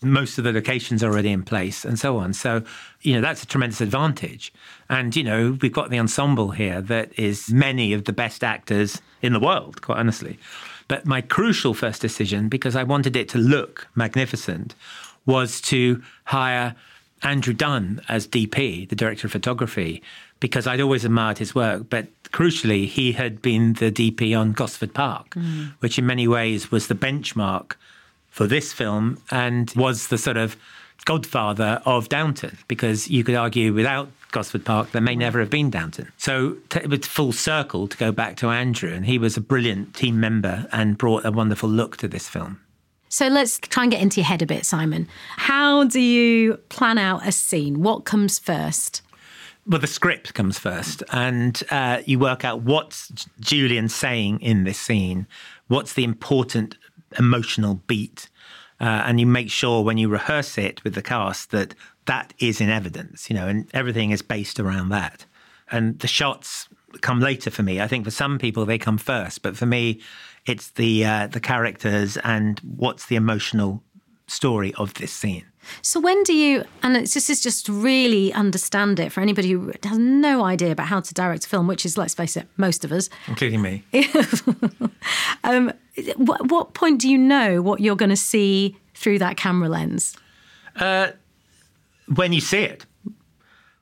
most 0.00 0.38
of 0.38 0.44
the 0.44 0.52
locations 0.52 1.02
are 1.02 1.10
already 1.10 1.30
in 1.30 1.42
place 1.42 1.84
and 1.84 1.98
so 1.98 2.18
on. 2.18 2.32
So, 2.32 2.62
you 3.02 3.14
know, 3.14 3.20
that's 3.20 3.42
a 3.42 3.46
tremendous 3.46 3.80
advantage. 3.80 4.52
And, 4.88 5.14
you 5.14 5.24
know, 5.24 5.58
we've 5.60 5.72
got 5.72 5.90
the 5.90 5.98
ensemble 5.98 6.50
here 6.50 6.80
that 6.82 7.18
is 7.18 7.50
many 7.50 7.92
of 7.92 8.04
the 8.04 8.12
best 8.12 8.44
actors 8.44 9.02
in 9.22 9.32
the 9.32 9.40
world, 9.40 9.82
quite 9.82 9.98
honestly. 9.98 10.38
But 10.86 11.04
my 11.04 11.20
crucial 11.20 11.74
first 11.74 12.00
decision, 12.00 12.48
because 12.48 12.76
I 12.76 12.82
wanted 12.82 13.16
it 13.16 13.28
to 13.30 13.38
look 13.38 13.88
magnificent, 13.94 14.74
was 15.26 15.60
to 15.62 16.02
hire 16.24 16.74
Andrew 17.22 17.52
Dunn 17.52 18.00
as 18.08 18.26
DP, 18.26 18.88
the 18.88 18.96
director 18.96 19.26
of 19.26 19.32
photography, 19.32 20.02
because 20.40 20.66
I'd 20.66 20.80
always 20.80 21.04
admired 21.04 21.38
his 21.38 21.54
work. 21.54 21.90
But 21.90 22.06
crucially, 22.30 22.86
he 22.86 23.12
had 23.12 23.42
been 23.42 23.74
the 23.74 23.90
DP 23.90 24.38
on 24.38 24.52
Gosford 24.52 24.94
Park, 24.94 25.30
mm. 25.30 25.72
which 25.80 25.98
in 25.98 26.06
many 26.06 26.28
ways 26.28 26.70
was 26.70 26.86
the 26.86 26.94
benchmark 26.94 27.74
for 28.38 28.46
this 28.46 28.72
film 28.72 29.20
and 29.32 29.72
was 29.74 30.06
the 30.06 30.16
sort 30.16 30.36
of 30.36 30.56
godfather 31.06 31.82
of 31.84 32.08
Downton, 32.08 32.56
because 32.68 33.08
you 33.08 33.24
could 33.24 33.34
argue 33.34 33.72
without 33.72 34.08
Gosford 34.30 34.64
Park, 34.64 34.92
there 34.92 35.02
may 35.02 35.16
never 35.16 35.40
have 35.40 35.50
been 35.50 35.70
Downton. 35.70 36.12
So 36.18 36.56
t- 36.68 36.78
it 36.78 36.88
was 36.88 37.04
full 37.04 37.32
circle 37.32 37.88
to 37.88 37.96
go 37.96 38.12
back 38.12 38.36
to 38.36 38.50
Andrew, 38.50 38.92
and 38.92 39.06
he 39.06 39.18
was 39.18 39.36
a 39.36 39.40
brilliant 39.40 39.92
team 39.92 40.20
member 40.20 40.68
and 40.70 40.96
brought 40.96 41.26
a 41.26 41.32
wonderful 41.32 41.68
look 41.68 41.96
to 41.96 42.06
this 42.06 42.28
film. 42.28 42.60
So 43.08 43.26
let's 43.26 43.58
try 43.58 43.82
and 43.82 43.90
get 43.90 44.00
into 44.00 44.20
your 44.20 44.26
head 44.26 44.40
a 44.40 44.46
bit, 44.46 44.64
Simon. 44.64 45.08
How 45.36 45.82
do 45.82 45.98
you 45.98 46.58
plan 46.68 46.96
out 46.96 47.26
a 47.26 47.32
scene? 47.32 47.82
What 47.82 48.04
comes 48.04 48.38
first? 48.38 49.02
Well, 49.66 49.80
the 49.80 49.88
script 49.88 50.34
comes 50.34 50.60
first, 50.60 51.02
and 51.10 51.60
uh, 51.72 52.02
you 52.06 52.20
work 52.20 52.44
out 52.44 52.62
what's 52.62 53.08
Julian 53.40 53.88
saying 53.88 54.40
in 54.42 54.62
this 54.62 54.78
scene, 54.78 55.26
what's 55.66 55.94
the 55.94 56.04
important 56.04 56.76
emotional 57.18 57.80
beat, 57.86 58.28
uh, 58.80 59.02
and 59.06 59.18
you 59.20 59.26
make 59.26 59.50
sure 59.50 59.82
when 59.82 59.98
you 59.98 60.08
rehearse 60.08 60.58
it 60.58 60.82
with 60.84 60.94
the 60.94 61.02
cast 61.02 61.50
that 61.50 61.74
that 62.06 62.32
is 62.38 62.60
in 62.60 62.70
evidence, 62.70 63.28
you 63.28 63.36
know, 63.36 63.46
and 63.46 63.68
everything 63.74 64.10
is 64.10 64.22
based 64.22 64.58
around 64.58 64.88
that. 64.88 65.26
And 65.70 65.98
the 65.98 66.08
shots 66.08 66.68
come 67.00 67.20
later 67.20 67.50
for 67.50 67.62
me. 67.62 67.80
I 67.80 67.86
think 67.86 68.04
for 68.04 68.10
some 68.10 68.38
people 68.38 68.64
they 68.64 68.78
come 68.78 68.98
first, 68.98 69.42
but 69.42 69.56
for 69.56 69.66
me, 69.66 70.00
it's 70.46 70.70
the 70.70 71.04
uh, 71.04 71.26
the 71.26 71.40
characters 71.40 72.16
and 72.18 72.60
what's 72.60 73.06
the 73.06 73.16
emotional 73.16 73.82
story 74.26 74.72
of 74.74 74.94
this 74.94 75.12
scene. 75.12 75.44
So 75.82 76.00
when 76.00 76.22
do 76.22 76.34
you? 76.34 76.64
And 76.82 76.96
it's, 76.96 77.14
this 77.14 77.28
is 77.30 77.40
just 77.40 77.68
really 77.68 78.32
understand 78.32 78.98
it 79.00 79.12
for 79.12 79.20
anybody 79.20 79.50
who 79.50 79.72
has 79.82 79.98
no 79.98 80.44
idea 80.44 80.72
about 80.72 80.86
how 80.86 81.00
to 81.00 81.14
direct 81.14 81.44
a 81.44 81.48
film, 81.48 81.66
which 81.66 81.84
is, 81.84 81.98
let's 81.98 82.14
face 82.14 82.36
it, 82.36 82.46
most 82.56 82.84
of 82.84 82.92
us. 82.92 83.08
including 83.26 83.62
me. 83.62 83.84
Um, 85.44 85.72
what, 86.16 86.50
what 86.50 86.74
point 86.74 87.00
do 87.00 87.08
you 87.08 87.16
know 87.16 87.62
what 87.62 87.80
you're 87.80 87.96
going 87.96 88.10
to 88.10 88.16
see 88.16 88.76
through 88.94 89.20
that 89.20 89.36
camera 89.36 89.68
lens? 89.68 90.16
when 92.14 92.32
you 92.32 92.40
see 92.40 92.60
it. 92.60 92.86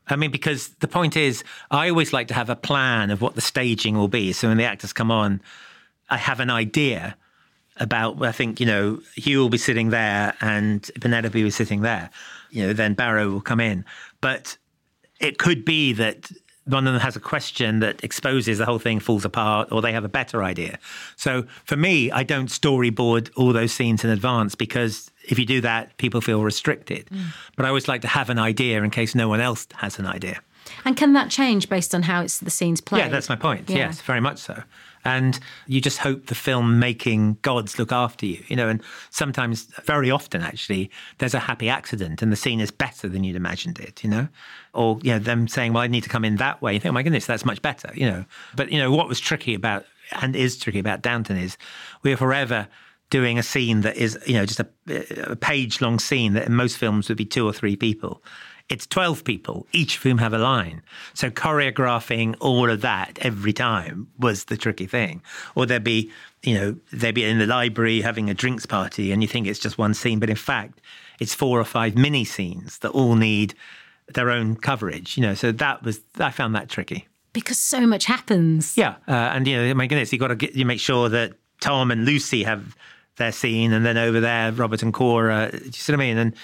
I 0.09 0.17
mean, 0.17 0.31
because 0.31 0.69
the 0.81 0.89
point 0.89 1.17
is, 1.17 1.43
I 1.71 1.89
always 1.91 2.13
like 2.13 2.29
to 2.29 2.35
have 2.35 2.49
a 2.49 2.57
plan 2.57 3.11
of 3.11 3.21
what 3.21 3.35
the 3.35 3.41
staging 3.41 3.97
will 3.97 4.09
be. 4.09 4.33
So 4.33 4.49
when 4.49 4.57
the 4.57 4.65
actors 4.65 4.93
come 4.93 5.11
on, 5.11 5.41
I 6.09 6.17
have 6.17 6.39
an 6.41 6.51
idea 6.51 7.17
about. 7.79 8.23
I 8.25 8.33
think 8.33 8.61
you 8.61 8.67
know 8.67 9.01
Hugh 9.15 9.41
will 9.41 9.49
be 9.49 9.59
sitting 9.59 9.91
there 9.91 10.35
and 10.41 10.89
Penelope 11.01 11.39
will 11.39 11.47
be 11.47 11.51
sitting 11.51 11.83
there. 11.83 12.11
You 12.51 12.69
know, 12.69 12.73
then 12.73 12.95
Barrow 12.95 13.29
will 13.31 13.41
come 13.41 13.61
in, 13.61 13.85
but 14.21 14.57
it 15.21 15.39
could 15.39 15.65
be 15.65 15.93
that 15.95 16.31
one 16.67 16.87
of 16.87 16.93
them 16.93 17.01
has 17.01 17.15
a 17.17 17.21
question 17.21 17.79
that 17.79 18.03
exposes 18.03 18.59
the 18.59 18.67
whole 18.67 18.79
thing 18.79 18.99
falls 18.99 19.25
apart, 19.25 19.71
or 19.71 19.81
they 19.81 19.93
have 19.93 20.05
a 20.05 20.09
better 20.09 20.43
idea. 20.43 20.79
So 21.15 21.45
for 21.65 21.77
me, 21.77 22.11
I 22.11 22.25
don't 22.25 22.49
storyboard 22.49 23.31
all 23.37 23.53
those 23.53 23.73
scenes 23.73 24.05
in 24.05 24.11
advance 24.11 24.55
because 24.55 25.11
if 25.29 25.39
you 25.39 25.47
do 25.47 25.61
that, 25.61 25.97
people 25.97 26.21
feel 26.21 26.43
restricted. 26.43 27.07
Mm. 27.07 27.27
But 27.57 27.67
I 27.67 27.69
always 27.69 27.89
like 27.89 28.03
to 28.03 28.09
have 28.09 28.31
an 28.31 28.39
idea 28.39 28.83
in 28.83 28.91
case 28.91 29.15
no 29.15 29.29
one 29.29 29.41
else 29.41 29.67
has 29.77 29.99
an 29.99 30.07
idea. 30.07 30.41
And 30.85 30.97
can 30.97 31.13
that 31.13 31.31
change 31.31 31.69
based 31.69 31.95
on 31.95 32.03
how 32.03 32.23
it's 32.23 32.39
the 32.39 32.51
scenes 32.51 32.81
played? 32.81 33.01
Yeah, 33.01 33.09
that's 33.09 33.29
my 33.29 33.37
point. 33.37 33.71
Yeah. 33.71 33.77
Yes, 33.77 34.01
very 34.01 34.21
much 34.21 34.39
so. 34.39 34.63
And 35.07 35.39
you 35.67 35.81
just 35.81 35.99
hope 35.99 36.27
the 36.27 36.35
film 36.35 36.79
making 36.79 37.39
gods 37.43 37.79
look 37.79 37.93
after 37.93 38.27
you, 38.27 38.43
you 38.49 38.57
know, 38.57 38.69
and 38.69 38.83
sometimes, 39.11 39.65
very 39.85 40.11
often 40.11 40.43
actually, 40.43 40.91
there's 41.19 41.35
a 41.35 41.39
happy 41.39 41.69
accident 41.69 42.23
and 42.23 42.33
the 42.33 42.37
scene 42.37 42.61
is 42.61 42.71
better 42.71 43.09
than 43.09 43.23
you'd 43.23 43.37
imagined 43.37 43.79
it, 43.79 44.03
you 44.03 44.11
know? 44.11 44.29
Or, 44.75 44.99
you 45.03 45.13
know, 45.13 45.19
them 45.19 45.49
saying, 45.49 45.73
well, 45.73 45.83
I 45.83 45.87
need 45.87 46.03
to 46.03 46.09
come 46.09 46.25
in 46.25 46.37
that 46.37 46.61
way. 46.61 46.75
You 46.75 46.81
think, 46.81 46.91
oh 46.91 46.95
my 46.95 47.03
goodness, 47.03 47.25
that's 47.25 47.45
much 47.45 47.63
better, 47.63 47.91
you 47.95 48.11
know? 48.11 48.25
But, 48.57 48.73
you 48.73 48.79
know, 48.79 48.91
what 48.91 49.09
was 49.09 49.21
tricky 49.21 49.55
about, 49.55 49.87
and 50.21 50.35
is 50.35 50.57
tricky 50.59 50.81
about 50.81 51.03
Downton 51.03 51.37
is 51.37 51.57
we 52.03 52.13
are 52.13 52.17
forever 52.17 52.69
doing 53.09 53.39
a 53.39 53.43
scene 53.43 53.83
that 53.83 53.97
is, 53.97 54.19
you 54.27 54.35
know, 54.35 54.45
just 54.45 54.61
a, 54.61 54.69
a 55.31 55.37
page 55.37 55.81
long 55.81 56.01
scene 56.01 56.33
that 56.33 56.47
in 56.47 56.55
most 56.55 56.77
films 56.77 57.09
would 57.09 57.17
be 57.17 57.25
two 57.25 57.47
or 57.47 57.53
three 57.53 57.77
people. 57.77 58.23
It's 58.69 58.87
12 58.87 59.23
people, 59.23 59.67
each 59.73 59.97
of 59.97 60.03
whom 60.03 60.19
have 60.19 60.33
a 60.33 60.39
line. 60.39 60.83
So 61.15 61.31
choreographing 61.31 62.35
all 62.41 62.69
of 62.69 62.81
that 62.81 63.19
every 63.23 63.53
time 63.53 64.09
was 64.19 64.45
the 64.45 64.57
tricky 64.57 64.87
thing. 64.87 65.23
Or 65.55 65.67
there'd 65.67 65.85
be, 65.85 66.11
you 66.43 66.55
know, 66.55 66.77
they'd 66.93 67.15
be 67.15 67.25
in 67.25 67.39
the 67.39 67.47
library 67.47 68.01
having 68.01 68.29
a 68.29 68.35
drinks 68.35 68.67
party 68.67 69.13
and 69.13 69.23
you 69.23 69.29
think 69.29 69.47
it's 69.47 69.61
just 69.61 69.79
one 69.79 69.95
scene, 69.95 70.19
but 70.19 70.31
in 70.31 70.37
fact, 70.37 70.81
it's 71.21 71.33
four 71.33 71.61
or 71.61 71.65
five 71.65 71.95
mini 71.95 72.25
scenes 72.25 72.79
that 72.79 72.91
all 72.91 73.15
need 73.15 73.55
their 74.15 74.31
own 74.31 74.57
coverage, 74.57 75.17
you 75.17 75.23
know. 75.23 75.35
So 75.35 75.53
that 75.53 75.83
was, 75.85 76.01
I 76.19 76.31
found 76.31 76.55
that 76.57 76.69
tricky. 76.69 77.07
because 77.33 77.59
so 77.59 77.87
much 77.87 78.07
happens. 78.07 78.77
Yeah, 78.77 78.97
uh, 79.07 79.13
and 79.13 79.47
you 79.47 79.57
know, 79.57 79.75
my 79.75 79.87
goodness, 79.87 80.13
you've 80.13 80.21
got 80.21 80.29
to 80.29 80.37
get 80.37 80.55
you 80.55 80.65
make 80.65 80.81
sure 80.81 81.09
that 81.09 81.35
Tom 81.61 81.91
and 81.91 82.05
Lucy 82.05 82.43
have 82.45 82.77
their 83.17 83.33
scene, 83.33 83.73
and 83.73 83.85
then 83.85 83.97
over 83.97 84.21
there, 84.21 84.53
Robert 84.53 84.83
and 84.83 84.93
Cora. 84.93 85.51
Do 85.53 85.65
you 85.65 85.73
see 85.73 85.93
what 85.93 86.01
I 86.01 86.05
mean? 86.05 86.19
And 86.19 86.35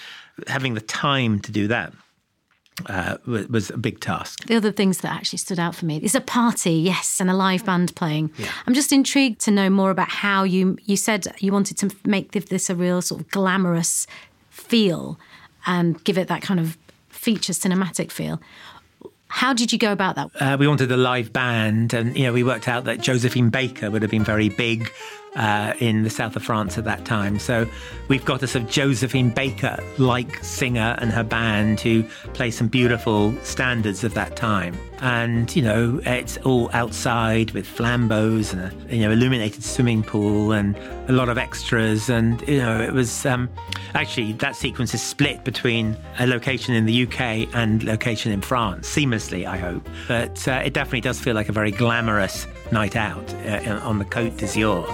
having 0.47 0.73
the 0.73 0.81
time 0.81 1.39
to 1.41 1.51
do 1.51 1.67
that 1.67 1.93
uh, 2.87 3.17
was, 3.25 3.69
a 3.69 3.77
big 3.77 3.99
task. 3.99 4.45
The 4.45 4.55
other 4.55 4.71
things 4.71 4.99
that 4.99 5.11
actually 5.11 5.37
stood 5.37 5.59
out 5.59 5.75
for 5.75 5.85
me 5.85 5.97
is 5.97 6.15
a 6.15 6.21
party, 6.21 6.73
yes, 6.73 7.19
and 7.19 7.29
a 7.29 7.33
live 7.33 7.65
band 7.65 7.95
playing. 7.95 8.31
I'm 8.65 8.73
just 8.73 8.91
intrigued 8.91 9.41
to 9.41 9.51
know 9.51 9.69
more 9.69 9.91
about 9.91 10.09
how 10.09 10.43
you 10.43 10.77
you 10.85 10.97
said 10.97 11.27
you 11.39 11.51
wanted 11.51 11.77
to 11.77 11.95
make 12.05 12.31
this 12.31 12.69
a 12.69 12.75
real 12.75 13.01
sort 13.01 13.21
of 13.21 13.29
glamorous 13.29 14.07
feel 14.49 15.19
and 15.65 16.03
give 16.03 16.17
it 16.17 16.27
that 16.27 16.41
kind 16.41 16.59
of 16.59 16.77
feature 17.09 17.53
cinematic 17.53 18.11
feel. 18.11 18.41
How 19.27 19.53
did 19.53 19.71
you 19.71 19.79
go 19.79 19.91
about 19.91 20.15
that? 20.15 20.29
Uh, 20.39 20.57
we 20.59 20.67
wanted 20.67 20.91
a 20.91 20.97
live 20.97 21.33
band, 21.33 21.93
and 21.93 22.15
you 22.15 22.25
know, 22.25 22.33
we 22.33 22.43
worked 22.43 22.67
out 22.67 22.83
that 22.83 23.01
Josephine 23.01 23.49
Baker 23.49 23.89
would 23.89 24.01
have 24.01 24.11
been 24.11 24.23
very 24.23 24.49
big 24.49 24.91
uh, 25.35 25.73
in 25.79 26.03
the 26.03 26.09
south 26.09 26.35
of 26.35 26.43
France 26.43 26.77
at 26.77 26.83
that 26.85 27.05
time. 27.05 27.39
So 27.39 27.67
we've 28.07 28.23
got 28.23 28.43
a 28.43 28.47
sort 28.47 28.65
of 28.65 28.69
Josephine 28.69 29.29
Baker-like 29.29 30.43
singer 30.43 30.95
and 30.99 31.11
her 31.11 31.23
band 31.23 31.79
who 31.79 32.03
play 32.33 32.51
some 32.51 32.67
beautiful 32.67 33.33
standards 33.43 34.03
of 34.03 34.13
that 34.13 34.35
time. 34.35 34.77
And 34.99 35.53
you 35.55 35.61
know, 35.61 35.99
it's 36.05 36.37
all 36.37 36.69
outside 36.73 37.51
with 37.51 37.67
flambeaux 37.67 38.53
and 38.53 38.61
a 38.61 38.95
you 38.95 39.01
know 39.01 39.11
illuminated 39.11 39.63
swimming 39.63 40.03
pool 40.03 40.51
and 40.51 40.77
a 41.09 41.11
lot 41.11 41.29
of 41.29 41.37
extras. 41.37 42.09
And 42.09 42.41
you 42.47 42.59
know, 42.59 42.79
it 42.81 42.93
was 42.93 43.25
um, 43.25 43.49
actually 43.95 44.33
that 44.33 44.55
sequence 44.55 44.93
is 44.93 45.01
split 45.01 45.43
between 45.43 45.97
a 46.19 46.27
location 46.27 46.73
in 46.73 46.85
the 46.85 47.03
UK 47.03 47.53
and 47.53 47.83
location 47.83 48.31
in 48.31 48.41
France 48.41 48.89
seamlessly, 48.93 49.45
I 49.45 49.57
hope. 49.57 49.87
But 50.07 50.47
uh, 50.47 50.61
it 50.63 50.73
definitely 50.73 51.01
does 51.01 51.19
feel 51.19 51.35
like 51.35 51.49
a 51.49 51.53
very 51.53 51.71
glamorous 51.71 52.47
night 52.71 52.95
out 52.95 53.33
uh, 53.45 53.79
on 53.83 53.99
the 53.99 54.05
Côte 54.05 54.37
d'Azur. 54.37 54.85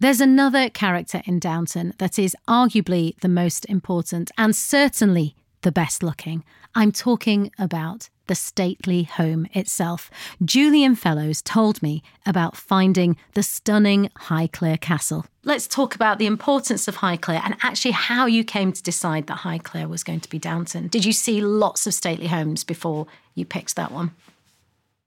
There's 0.00 0.20
another 0.20 0.70
character 0.70 1.22
in 1.24 1.40
Downton 1.40 1.92
that 1.98 2.20
is 2.20 2.36
arguably 2.46 3.18
the 3.18 3.28
most 3.28 3.64
important 3.64 4.30
and 4.38 4.54
certainly 4.54 5.34
the 5.62 5.72
best 5.72 6.04
looking. 6.04 6.44
I'm 6.76 6.92
talking 6.92 7.50
about 7.58 8.08
the 8.28 8.36
stately 8.36 9.02
home 9.02 9.48
itself. 9.54 10.08
Julian 10.44 10.94
Fellowes 10.94 11.42
told 11.42 11.82
me 11.82 12.04
about 12.24 12.56
finding 12.56 13.16
the 13.34 13.42
stunning 13.42 14.08
Highclere 14.28 14.80
Castle. 14.80 15.26
Let's 15.42 15.66
talk 15.66 15.96
about 15.96 16.20
the 16.20 16.26
importance 16.26 16.86
of 16.86 16.98
Highclere 16.98 17.42
and 17.44 17.56
actually 17.64 17.90
how 17.90 18.26
you 18.26 18.44
came 18.44 18.72
to 18.72 18.82
decide 18.82 19.26
that 19.26 19.38
Highclere 19.38 19.88
was 19.88 20.04
going 20.04 20.20
to 20.20 20.30
be 20.30 20.38
Downton. 20.38 20.86
Did 20.86 21.04
you 21.04 21.12
see 21.12 21.40
lots 21.40 21.88
of 21.88 21.94
stately 21.94 22.28
homes 22.28 22.62
before 22.62 23.08
you 23.34 23.44
picked 23.44 23.74
that 23.74 23.90
one? 23.90 24.12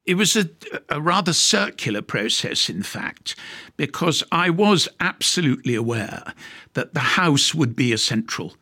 It 0.05 0.15
was 0.15 0.35
a, 0.35 0.49
a 0.89 0.99
rather 0.99 1.33
circular 1.33 2.01
process, 2.01 2.69
in 2.69 2.83
fact, 2.83 3.35
because 3.77 4.23
I 4.31 4.49
was 4.49 4.89
absolutely 4.99 5.75
aware 5.75 6.33
that 6.73 6.93
the 6.93 6.99
house 6.99 7.53
would 7.53 7.75
be 7.75 7.93
a 7.93 7.97
central 7.97 8.55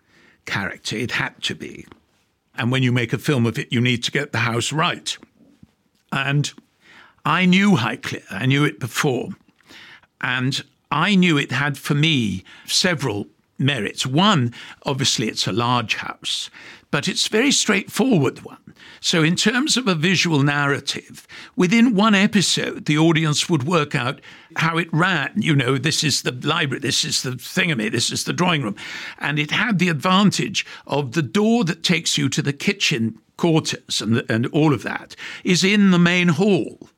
character. 0.46 0.98
It 0.98 1.12
had 1.12 1.42
to 1.44 1.56
be. 1.56 1.86
And 2.56 2.72
when 2.72 2.84
you 2.84 2.92
make 2.92 3.14
a 3.14 3.18
film 3.18 3.46
of 3.46 3.58
it, 3.58 3.72
you 3.72 3.80
need 3.80 4.04
to 4.04 4.12
get 4.12 4.34
the 4.34 4.40
house 4.40 4.74
right. 4.74 5.18
And 6.12 6.52
I 7.24 7.46
knew 7.46 7.72
Highclere, 7.78 8.24
I 8.30 8.46
knew 8.46 8.66
it 8.66 8.80
before. 8.80 9.30
And 10.20 10.62
I 10.92 11.16
knew 11.16 11.38
it 11.38 11.52
had 11.52 11.78
for 11.78 11.94
me 11.94 12.44
several 12.66 13.28
merits. 13.58 14.06
One, 14.06 14.54
obviously, 14.84 15.28
it's 15.28 15.48
a 15.48 15.52
large 15.54 15.96
house, 15.96 16.50
but 16.92 17.08
it's 17.08 17.28
very 17.28 17.52
straightforward 17.52 18.44
one. 18.44 18.58
So, 19.02 19.24
in 19.24 19.36
terms 19.36 19.78
of 19.78 19.88
a 19.88 19.96
visual 19.96 20.44
narrative, 20.44 21.28
within 21.56 21.96
one 21.96 22.16
episode, 22.16 22.86
the 22.86 22.98
audience 22.98 23.50
would 23.50 23.64
work 23.64 23.96
out 23.96 24.20
how 24.58 24.78
it 24.78 24.92
ran. 24.92 25.34
You 25.36 25.56
know, 25.56 25.78
this 25.78 26.04
is 26.04 26.24
the 26.24 26.32
library, 26.32 26.82
this 26.82 27.06
is 27.06 27.22
the 27.22 27.32
thingamy, 27.32 27.92
this 27.92 28.12
is 28.12 28.24
the 28.24 28.34
drawing 28.34 28.64
room. 28.64 28.76
And 29.20 29.40
it 29.40 29.52
had 29.52 29.80
the 29.80 29.90
advantage 29.90 30.66
of 30.88 31.14
the 31.14 31.22
door 31.22 31.64
that 31.66 31.84
takes 31.84 32.18
you 32.18 32.28
to 32.30 32.42
the 32.42 32.54
kitchen 32.54 33.20
quarters 33.38 34.02
and, 34.02 34.24
and 34.30 34.48
all 34.48 34.74
of 34.74 34.84
that 34.84 35.16
is 35.46 35.64
in 35.64 35.92
the 35.92 36.00
main 36.00 36.28
hall. 36.28 36.90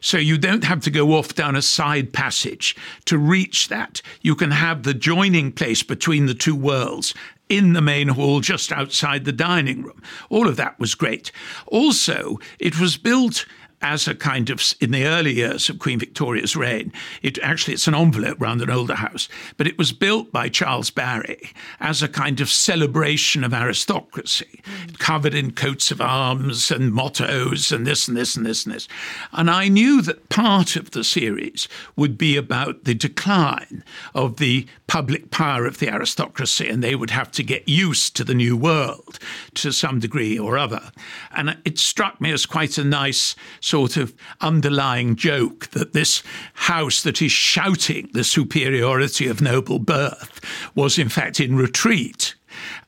So 0.00 0.18
you 0.18 0.36
don't 0.36 0.64
have 0.64 0.80
to 0.82 0.90
go 0.90 1.14
off 1.14 1.34
down 1.34 1.56
a 1.56 1.62
side 1.62 2.12
passage 2.12 2.76
to 3.06 3.16
reach 3.16 3.68
that. 3.68 4.02
You 4.20 4.34
can 4.34 4.50
have 4.50 4.82
the 4.82 4.92
joining 4.92 5.52
place 5.52 5.82
between 5.82 6.26
the 6.26 6.34
two 6.34 6.54
worlds 6.54 7.14
in 7.56 7.72
the 7.72 7.80
main 7.80 8.08
hall 8.08 8.40
just 8.40 8.72
outside 8.72 9.24
the 9.24 9.32
dining 9.32 9.82
room. 9.82 10.02
All 10.28 10.48
of 10.48 10.56
that 10.56 10.78
was 10.80 10.94
great. 10.94 11.30
Also, 11.66 12.38
it 12.58 12.80
was 12.80 12.96
built 12.96 13.46
as 13.84 14.08
a 14.08 14.14
kind 14.14 14.48
of 14.48 14.62
in 14.80 14.92
the 14.92 15.04
early 15.04 15.34
years 15.34 15.68
of 15.68 15.78
Queen 15.78 15.98
Victoria's 15.98 16.56
reign. 16.56 16.90
It 17.22 17.38
actually 17.42 17.74
it's 17.74 17.86
an 17.86 17.94
envelope 17.94 18.40
around 18.40 18.62
an 18.62 18.70
older 18.70 18.94
house, 18.94 19.28
but 19.58 19.66
it 19.66 19.76
was 19.76 19.92
built 19.92 20.32
by 20.32 20.48
Charles 20.48 20.90
Barry 20.90 21.50
as 21.80 22.02
a 22.02 22.08
kind 22.08 22.40
of 22.40 22.48
celebration 22.48 23.44
of 23.44 23.52
aristocracy, 23.52 24.62
mm. 24.64 24.98
covered 24.98 25.34
in 25.34 25.52
coats 25.52 25.90
of 25.90 26.00
arms 26.00 26.70
and 26.70 26.94
mottos 26.94 27.70
and 27.70 27.86
this 27.86 28.08
and 28.08 28.16
this 28.16 28.36
and 28.38 28.46
this 28.46 28.64
and 28.64 28.74
this. 28.74 28.88
And 29.32 29.50
I 29.50 29.68
knew 29.68 30.00
that 30.00 30.30
part 30.30 30.76
of 30.76 30.92
the 30.92 31.04
series 31.04 31.68
would 31.94 32.16
be 32.16 32.38
about 32.38 32.84
the 32.84 32.94
decline 32.94 33.84
of 34.14 34.38
the 34.38 34.66
public 34.86 35.30
power 35.30 35.66
of 35.66 35.78
the 35.78 35.90
aristocracy, 35.90 36.70
and 36.70 36.82
they 36.82 36.94
would 36.94 37.10
have 37.10 37.30
to 37.32 37.42
get 37.42 37.68
used 37.68 38.16
to 38.16 38.24
the 38.24 38.34
new 38.34 38.56
world 38.56 39.18
to 39.56 39.72
some 39.72 40.00
degree 40.00 40.38
or 40.38 40.56
other. 40.56 40.90
And 41.36 41.58
it 41.66 41.78
struck 41.78 42.18
me 42.18 42.32
as 42.32 42.46
quite 42.46 42.78
a 42.78 42.84
nice 42.84 43.36
sort 43.60 43.73
of 43.74 44.14
underlying 44.40 45.16
joke 45.16 45.66
that 45.70 45.92
this 45.92 46.22
house 46.54 47.02
that 47.02 47.20
is 47.20 47.32
shouting 47.32 48.08
the 48.12 48.22
superiority 48.22 49.26
of 49.26 49.40
noble 49.40 49.80
birth 49.80 50.40
was 50.76 50.96
in 50.96 51.08
fact 51.08 51.40
in 51.40 51.56
retreat. 51.56 52.36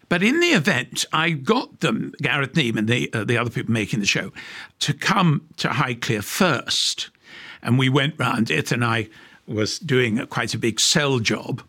But 0.09 0.22
in 0.22 0.38
the 0.38 0.49
event, 0.49 1.05
I 1.12 1.31
got 1.31 1.81
them, 1.81 2.12
Gareth 2.22 2.53
Neame 2.53 2.79
and 2.79 2.88
the, 2.88 3.12
uh, 3.12 3.25
the 3.25 3.37
other 3.37 3.51
people 3.51 3.72
making 3.72 3.99
the 3.99 4.07
show, 4.07 4.33
to 4.79 4.94
come 4.94 5.49
to 5.57 5.68
Highclere 5.68 6.22
first. 6.22 7.11
And 7.61 7.77
we 7.77 7.88
went 7.88 8.14
round 8.16 8.49
it, 8.49 8.70
and 8.70 8.85
I 8.85 9.09
was 9.49 9.81
doing 9.81 10.20
a, 10.20 10.27
quite 10.27 10.55
a 10.55 10.59
big 10.59 10.79
sell 10.79 11.18
job. 11.18 11.62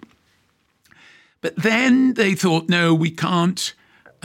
But 1.42 1.56
then 1.56 2.14
they 2.14 2.36
thought, 2.36 2.70
no, 2.70 2.94
we 2.94 3.10
can't 3.10 3.74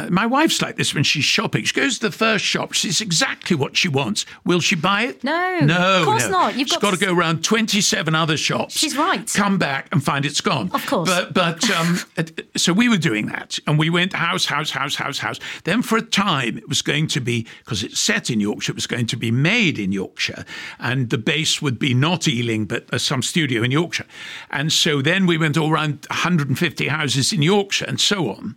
my 0.09 0.25
wife's 0.25 0.63
like 0.63 0.77
this 0.77 0.95
when 0.95 1.05
she's 1.05 1.25
shopping. 1.25 1.65
She 1.65 1.75
goes 1.75 1.99
to 1.99 2.09
the 2.09 2.17
first 2.17 2.45
shop. 2.45 2.73
She's 2.73 3.01
exactly 3.01 3.55
what 3.55 3.77
she 3.77 3.89
wants. 3.89 4.25
Will 4.45 4.61
she 4.61 4.75
buy 4.75 5.03
it? 5.03 5.23
No. 5.23 5.61
No. 5.61 6.01
Of 6.01 6.05
course 6.07 6.25
no. 6.25 6.31
not. 6.31 6.57
You've 6.57 6.69
she's 6.69 6.79
got, 6.79 6.93
got 6.93 6.99
to, 6.99 7.05
go 7.07 7.15
around 7.15 7.45
27 7.45 8.15
other 8.15 8.39
shops. 8.39 8.79
She's 8.79 8.97
right. 8.97 9.31
Come 9.35 9.59
back 9.59 9.89
and 9.93 10.03
find 10.03 10.25
it's 10.25 10.41
gone. 10.41 10.71
Of 10.73 10.87
course. 10.87 11.09
But, 11.09 11.35
but 11.35 11.71
um, 11.71 11.99
so 12.57 12.73
we 12.73 12.89
were 12.89 12.97
doing 12.97 13.27
that. 13.27 13.59
And 13.67 13.79
we 13.79 13.91
went 13.91 14.15
house, 14.15 14.47
house, 14.47 14.71
house, 14.71 14.97
house, 14.97 15.19
house. 15.19 15.39
Then 15.65 15.83
for 15.83 15.99
a 15.99 16.03
time, 16.03 16.57
it 16.57 16.69
was 16.69 16.81
going 16.81 17.07
to 17.09 17.21
be, 17.21 17.47
because 17.59 17.83
it's 17.83 18.01
set 18.01 18.31
in 18.31 18.41
Yorkshire, 18.41 18.73
it 18.73 18.77
was 18.77 18.87
going 18.87 19.07
to 19.07 19.17
be 19.17 19.31
made 19.31 19.79
in 19.79 19.93
Yorkshire. 19.93 20.47
And 20.79 21.11
the 21.11 21.19
base 21.19 21.61
would 21.61 21.79
be 21.79 21.93
not 21.93 22.27
Ealing, 22.27 22.65
but 22.65 22.93
uh, 22.95 22.99
some 22.99 23.23
studio 23.23 23.63
in 23.63 23.71
Yorkshire. 23.71 24.07
And 24.51 24.73
so 24.73 25.03
then 25.03 25.27
we 25.27 25.37
went 25.37 25.59
all 25.59 25.71
around 25.71 26.07
150 26.09 26.89
houses 26.89 27.33
in 27.33 27.43
Yorkshire 27.43 27.87
and 27.87 28.01
so 28.01 28.31
on. 28.31 28.57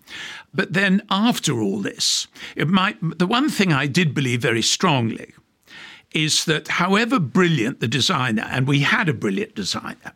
But 0.55 0.71
then 0.71 1.01
after 1.09 1.61
all 1.61 1.81
this, 1.81 2.27
might, 2.55 2.97
the 3.19 3.27
one 3.27 3.49
thing 3.49 3.73
I 3.73 3.87
did 3.87 4.13
believe 4.13 4.41
very 4.41 4.61
strongly 4.61 5.33
is 6.13 6.45
that 6.45 6.69
however 6.69 7.19
brilliant 7.19 7.81
the 7.81 7.89
designer, 7.89 8.47
and 8.49 8.65
we 8.65 8.79
had 8.79 9.09
a 9.09 9.13
brilliant 9.13 9.53
designer, 9.53 10.13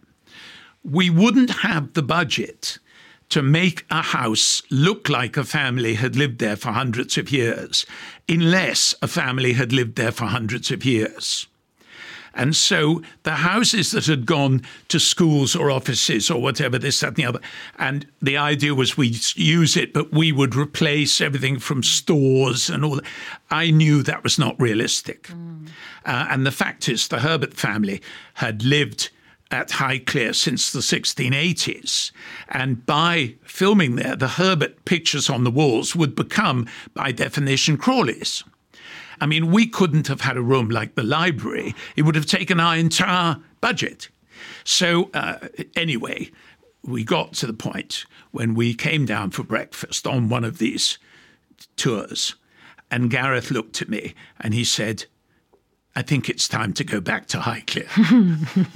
we 0.81 1.09
wouldn't 1.09 1.49
have 1.49 1.93
the 1.93 2.01
budget 2.01 2.79
to 3.27 3.43
make 3.43 3.85
a 3.91 4.01
house 4.01 4.61
look 4.71 5.09
like 5.09 5.35
a 5.35 5.43
family 5.43 5.95
had 5.95 6.15
lived 6.15 6.39
there 6.39 6.55
for 6.55 6.71
hundreds 6.71 7.17
of 7.17 7.31
years, 7.31 7.85
unless 8.29 8.95
a 9.01 9.07
family 9.09 9.53
had 9.53 9.73
lived 9.73 9.97
there 9.97 10.13
for 10.13 10.25
hundreds 10.25 10.71
of 10.71 10.85
years. 10.85 11.47
And 12.33 12.55
so 12.55 13.01
the 13.23 13.35
houses 13.35 13.91
that 13.91 14.05
had 14.05 14.25
gone 14.25 14.61
to 14.89 14.99
schools 14.99 15.55
or 15.55 15.71
offices 15.71 16.29
or 16.29 16.41
whatever, 16.41 16.77
this, 16.77 16.99
that, 16.99 17.07
and 17.07 17.15
the 17.15 17.25
other, 17.25 17.39
and 17.77 18.07
the 18.21 18.37
idea 18.37 18.75
was 18.75 18.97
we'd 18.97 19.35
use 19.35 19.75
it, 19.75 19.93
but 19.93 20.11
we 20.11 20.31
would 20.31 20.55
replace 20.55 21.21
everything 21.21 21.59
from 21.59 21.83
stores 21.83 22.69
and 22.69 22.85
all 22.85 22.95
that. 22.95 23.05
I 23.49 23.71
knew 23.71 24.03
that 24.03 24.23
was 24.23 24.37
not 24.37 24.59
realistic. 24.59 25.27
Mm. 25.27 25.69
Uh, 26.05 26.27
and 26.29 26.45
the 26.45 26.51
fact 26.51 26.87
is, 26.87 27.07
the 27.07 27.19
Herbert 27.19 27.53
family 27.53 28.01
had 28.35 28.63
lived 28.63 29.09
at 29.51 29.69
Highclere 29.69 30.35
since 30.35 30.71
the 30.71 30.79
1680s. 30.79 32.11
And 32.49 32.85
by 32.85 33.35
filming 33.43 33.95
there, 33.95 34.15
the 34.15 34.27
Herbert 34.27 34.85
pictures 34.85 35.29
on 35.29 35.43
the 35.43 35.51
walls 35.51 35.95
would 35.95 36.15
become, 36.15 36.67
by 36.93 37.11
definition, 37.11 37.77
Crawley's. 37.77 38.43
I 39.21 39.25
mean, 39.25 39.51
we 39.51 39.67
couldn't 39.67 40.07
have 40.07 40.21
had 40.21 40.37
a 40.37 40.41
room 40.41 40.69
like 40.69 40.95
the 40.95 41.03
library. 41.03 41.75
It 41.95 42.03
would 42.03 42.15
have 42.15 42.25
taken 42.25 42.59
our 42.59 42.75
entire 42.75 43.37
budget. 43.61 44.09
So, 44.63 45.09
uh, 45.13 45.47
anyway, 45.75 46.31
we 46.83 47.03
got 47.03 47.33
to 47.33 47.47
the 47.47 47.53
point 47.53 48.05
when 48.31 48.53
we 48.53 48.73
came 48.73 49.05
down 49.05 49.31
for 49.31 49.43
breakfast 49.43 50.07
on 50.07 50.29
one 50.29 50.43
of 50.43 50.57
these 50.57 50.97
tours, 51.75 52.35
and 52.89 53.09
Gareth 53.09 53.51
looked 53.51 53.81
at 53.81 53.89
me 53.89 54.13
and 54.39 54.53
he 54.53 54.63
said, 54.63 55.05
I 55.95 56.01
think 56.01 56.29
it's 56.29 56.47
time 56.47 56.73
to 56.73 56.83
go 56.83 57.01
back 57.01 57.27
to 57.27 57.39
Highclere. 57.39 57.89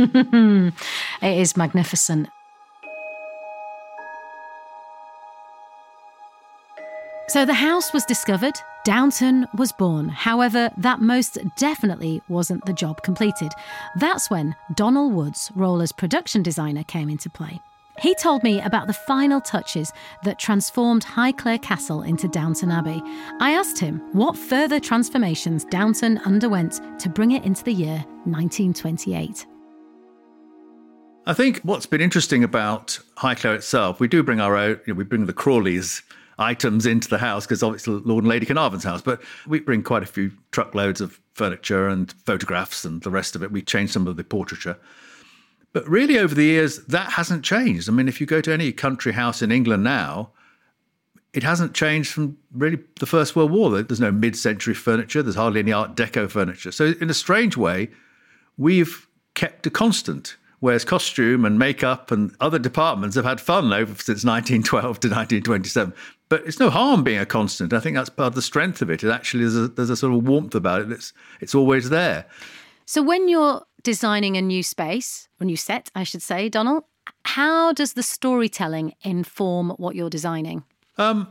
it 1.21 1.37
is 1.37 1.55
magnificent. 1.55 2.27
So 7.29 7.45
the 7.45 7.53
house 7.53 7.93
was 7.93 8.03
discovered, 8.05 8.55
Downton 8.83 9.47
was 9.55 9.71
born. 9.71 10.09
However, 10.09 10.69
that 10.77 10.99
most 10.99 11.37
definitely 11.55 12.21
wasn't 12.27 12.65
the 12.65 12.73
job 12.73 13.01
completed. 13.01 13.53
That's 13.95 14.29
when 14.29 14.55
Donal 14.75 15.09
Woods' 15.09 15.51
role 15.55 15.81
as 15.81 15.93
production 15.93 16.43
designer 16.43 16.83
came 16.83 17.09
into 17.09 17.29
play. 17.29 17.61
He 17.99 18.13
told 18.15 18.43
me 18.43 18.59
about 18.59 18.87
the 18.87 18.93
final 18.93 19.39
touches 19.39 19.93
that 20.23 20.39
transformed 20.39 21.05
Highclere 21.05 21.61
Castle 21.61 22.01
into 22.01 22.27
Downton 22.27 22.71
Abbey. 22.71 23.01
I 23.39 23.51
asked 23.51 23.79
him 23.79 23.99
what 24.11 24.37
further 24.37 24.79
transformations 24.79 25.63
Downton 25.65 26.17
underwent 26.25 26.81
to 26.99 27.07
bring 27.07 27.31
it 27.31 27.45
into 27.45 27.63
the 27.63 27.71
year 27.73 28.03
1928. 28.25 29.45
I 31.25 31.33
think 31.33 31.61
what's 31.61 31.85
been 31.85 32.01
interesting 32.01 32.43
about 32.43 32.99
Highclere 33.15 33.55
itself, 33.55 34.01
we 34.01 34.09
do 34.09 34.23
bring 34.23 34.41
our 34.41 34.57
own, 34.57 34.79
you 34.85 34.93
know, 34.93 34.97
we 34.97 35.05
bring 35.05 35.25
the 35.25 35.33
Crawleys 35.33 36.01
items 36.43 36.85
into 36.85 37.09
the 37.09 37.17
house 37.17 37.45
because 37.45 37.63
obviously 37.63 37.93
Lord 37.93 38.23
and 38.23 38.29
Lady 38.29 38.45
Carnarvon's 38.45 38.83
house, 38.83 39.01
but 39.01 39.21
we 39.47 39.59
bring 39.59 39.81
quite 39.81 40.03
a 40.03 40.07
few 40.07 40.31
truckloads 40.51 41.01
of 41.01 41.19
furniture 41.33 41.87
and 41.87 42.11
photographs 42.25 42.85
and 42.85 43.01
the 43.01 43.09
rest 43.09 43.35
of 43.35 43.43
it. 43.43 43.51
We 43.51 43.61
change 43.61 43.91
some 43.91 44.07
of 44.07 44.17
the 44.17 44.23
portraiture. 44.23 44.77
But 45.71 45.87
really, 45.89 46.19
over 46.19 46.35
the 46.35 46.43
years, 46.43 46.85
that 46.85 47.13
hasn't 47.13 47.43
changed. 47.43 47.89
I 47.89 47.91
mean, 47.91 48.07
if 48.07 48.21
you 48.21 48.27
go 48.27 48.41
to 48.41 48.53
any 48.53 48.71
country 48.71 49.13
house 49.13 49.41
in 49.41 49.51
England 49.51 49.83
now, 49.83 50.31
it 51.33 51.41
hasn't 51.41 51.73
changed 51.73 52.11
from 52.11 52.37
really 52.51 52.77
the 52.99 53.07
First 53.07 53.35
World 53.35 53.49
War. 53.49 53.81
There's 53.81 53.99
no 53.99 54.11
mid 54.11 54.35
century 54.35 54.75
furniture, 54.75 55.23
there's 55.23 55.35
hardly 55.35 55.61
any 55.61 55.73
Art 55.73 55.95
Deco 55.95 56.29
furniture. 56.29 56.71
So, 56.71 56.93
in 57.01 57.09
a 57.09 57.13
strange 57.13 57.57
way, 57.57 57.89
we've 58.55 59.07
kept 59.33 59.65
a 59.65 59.71
constant 59.71 60.37
whereas 60.63 60.85
costume 60.85 61.43
and 61.43 61.59
makeup 61.59 62.09
and 62.09 62.33
other 62.39 62.57
departments 62.57 63.17
have 63.17 63.25
had 63.25 63.41
fun 63.41 63.73
over 63.73 63.93
since 63.95 64.23
1912 64.23 64.81
to 64.81 65.09
1927. 65.09 65.93
But 66.29 66.47
it's 66.47 66.57
no 66.57 66.69
harm 66.69 67.03
being 67.03 67.19
a 67.19 67.25
constant. 67.25 67.73
I 67.73 67.81
think 67.81 67.97
that's 67.97 68.09
part 68.09 68.27
of 68.27 68.35
the 68.35 68.41
strength 68.41 68.81
of 68.81 68.89
it. 68.89 69.03
It 69.03 69.11
actually 69.11 69.41
there's 69.41 69.57
a, 69.57 69.67
there's 69.67 69.89
a 69.89 69.97
sort 69.97 70.13
of 70.13 70.25
warmth 70.25 70.55
about 70.55 70.79
it. 70.79 70.89
It's 70.89 71.11
it's 71.41 71.53
always 71.53 71.89
there. 71.89 72.23
So 72.85 73.03
when 73.03 73.27
you're 73.27 73.63
designing 73.83 74.37
a 74.37 74.41
new 74.41 74.63
space, 74.63 75.27
a 75.41 75.43
new 75.43 75.57
set, 75.57 75.91
I 75.95 76.03
should 76.03 76.21
say, 76.21 76.47
Donal, 76.47 76.87
how 77.25 77.73
does 77.73 77.91
the 77.91 78.03
storytelling 78.03 78.93
inform 79.01 79.71
what 79.71 79.95
you're 79.95 80.09
designing? 80.09 80.63
Um, 80.97 81.27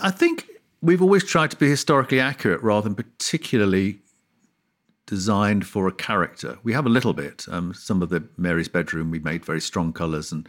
I 0.00 0.12
think 0.12 0.46
we've 0.80 1.02
always 1.02 1.24
tried 1.24 1.50
to 1.50 1.56
be 1.56 1.68
historically 1.68 2.20
accurate 2.20 2.62
rather 2.62 2.88
than 2.88 2.94
particularly 2.94 3.98
designed 5.10 5.66
for 5.66 5.88
a 5.88 5.92
character. 5.92 6.56
We 6.62 6.72
have 6.72 6.86
a 6.86 6.88
little 6.88 7.12
bit. 7.12 7.44
Um, 7.50 7.74
some 7.74 8.00
of 8.00 8.10
the 8.10 8.22
Mary's 8.36 8.68
bedroom 8.68 9.10
we 9.10 9.18
made 9.18 9.44
very 9.44 9.60
strong 9.60 9.92
colours, 9.92 10.30
and 10.30 10.48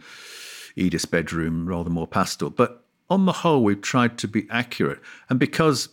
Edith's 0.76 1.04
bedroom 1.04 1.68
rather 1.68 1.90
more 1.90 2.06
pastel. 2.06 2.48
But 2.48 2.84
on 3.10 3.26
the 3.26 3.32
whole, 3.32 3.64
we've 3.64 3.82
tried 3.82 4.18
to 4.18 4.28
be 4.28 4.46
accurate. 4.50 5.00
And 5.28 5.40
because 5.40 5.88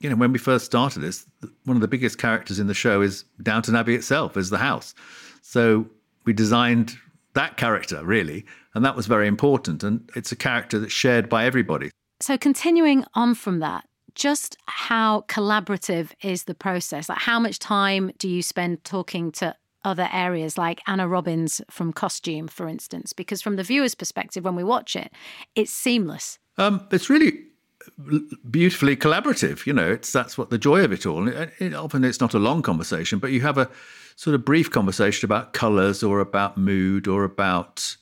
you 0.00 0.08
know, 0.08 0.16
when 0.16 0.32
we 0.32 0.38
first 0.38 0.64
started 0.64 1.00
this, 1.00 1.26
one 1.64 1.76
of 1.76 1.82
the 1.82 1.88
biggest 1.88 2.16
characters 2.16 2.58
in 2.58 2.68
the 2.68 2.74
show 2.74 3.02
is 3.02 3.24
Downton 3.42 3.76
Abbey 3.76 3.94
itself, 3.94 4.34
is 4.38 4.48
the 4.48 4.56
house. 4.56 4.94
So 5.42 5.86
we 6.24 6.32
designed 6.32 6.96
that 7.34 7.58
character 7.58 8.02
really, 8.02 8.46
and 8.74 8.82
that 8.82 8.96
was 8.96 9.06
very 9.06 9.28
important. 9.28 9.84
And 9.84 10.08
it's 10.16 10.32
a 10.32 10.36
character 10.36 10.78
that's 10.78 10.92
shared 10.92 11.28
by 11.28 11.44
everybody. 11.44 11.90
So 12.22 12.38
continuing 12.38 13.04
on 13.12 13.34
from 13.34 13.60
that, 13.60 13.84
just 14.20 14.58
how 14.66 15.22
collaborative 15.28 16.10
is 16.22 16.44
the 16.44 16.54
process? 16.54 17.08
Like, 17.08 17.18
how 17.18 17.40
much 17.40 17.58
time 17.58 18.12
do 18.18 18.28
you 18.28 18.42
spend 18.42 18.84
talking 18.84 19.32
to 19.32 19.56
other 19.82 20.10
areas 20.12 20.58
like 20.58 20.82
Anna 20.86 21.08
Robbins 21.08 21.62
from 21.70 21.94
costume, 21.94 22.46
for 22.46 22.68
instance? 22.68 23.14
Because 23.14 23.40
from 23.40 23.56
the 23.56 23.62
viewer's 23.62 23.94
perspective, 23.94 24.44
when 24.44 24.56
we 24.56 24.62
watch 24.62 24.94
it, 24.94 25.10
it's 25.54 25.72
seamless. 25.72 26.38
Um, 26.58 26.86
it's 26.92 27.08
really 27.08 27.44
beautifully 28.50 28.94
collaborative. 28.94 29.64
You 29.64 29.72
know, 29.72 29.90
it's 29.90 30.12
that's 30.12 30.36
what 30.36 30.50
the 30.50 30.58
joy 30.58 30.84
of 30.84 30.92
it 30.92 31.06
all. 31.06 31.26
It, 31.26 31.52
it, 31.58 31.74
often 31.74 32.04
it's 32.04 32.20
not 32.20 32.34
a 32.34 32.38
long 32.38 32.60
conversation, 32.60 33.20
but 33.20 33.32
you 33.32 33.40
have 33.40 33.56
a 33.56 33.70
sort 34.16 34.34
of 34.34 34.44
brief 34.44 34.70
conversation 34.70 35.24
about 35.24 35.54
colours 35.54 36.02
or 36.02 36.20
about 36.20 36.58
mood 36.58 37.08
or 37.08 37.24
about 37.24 37.96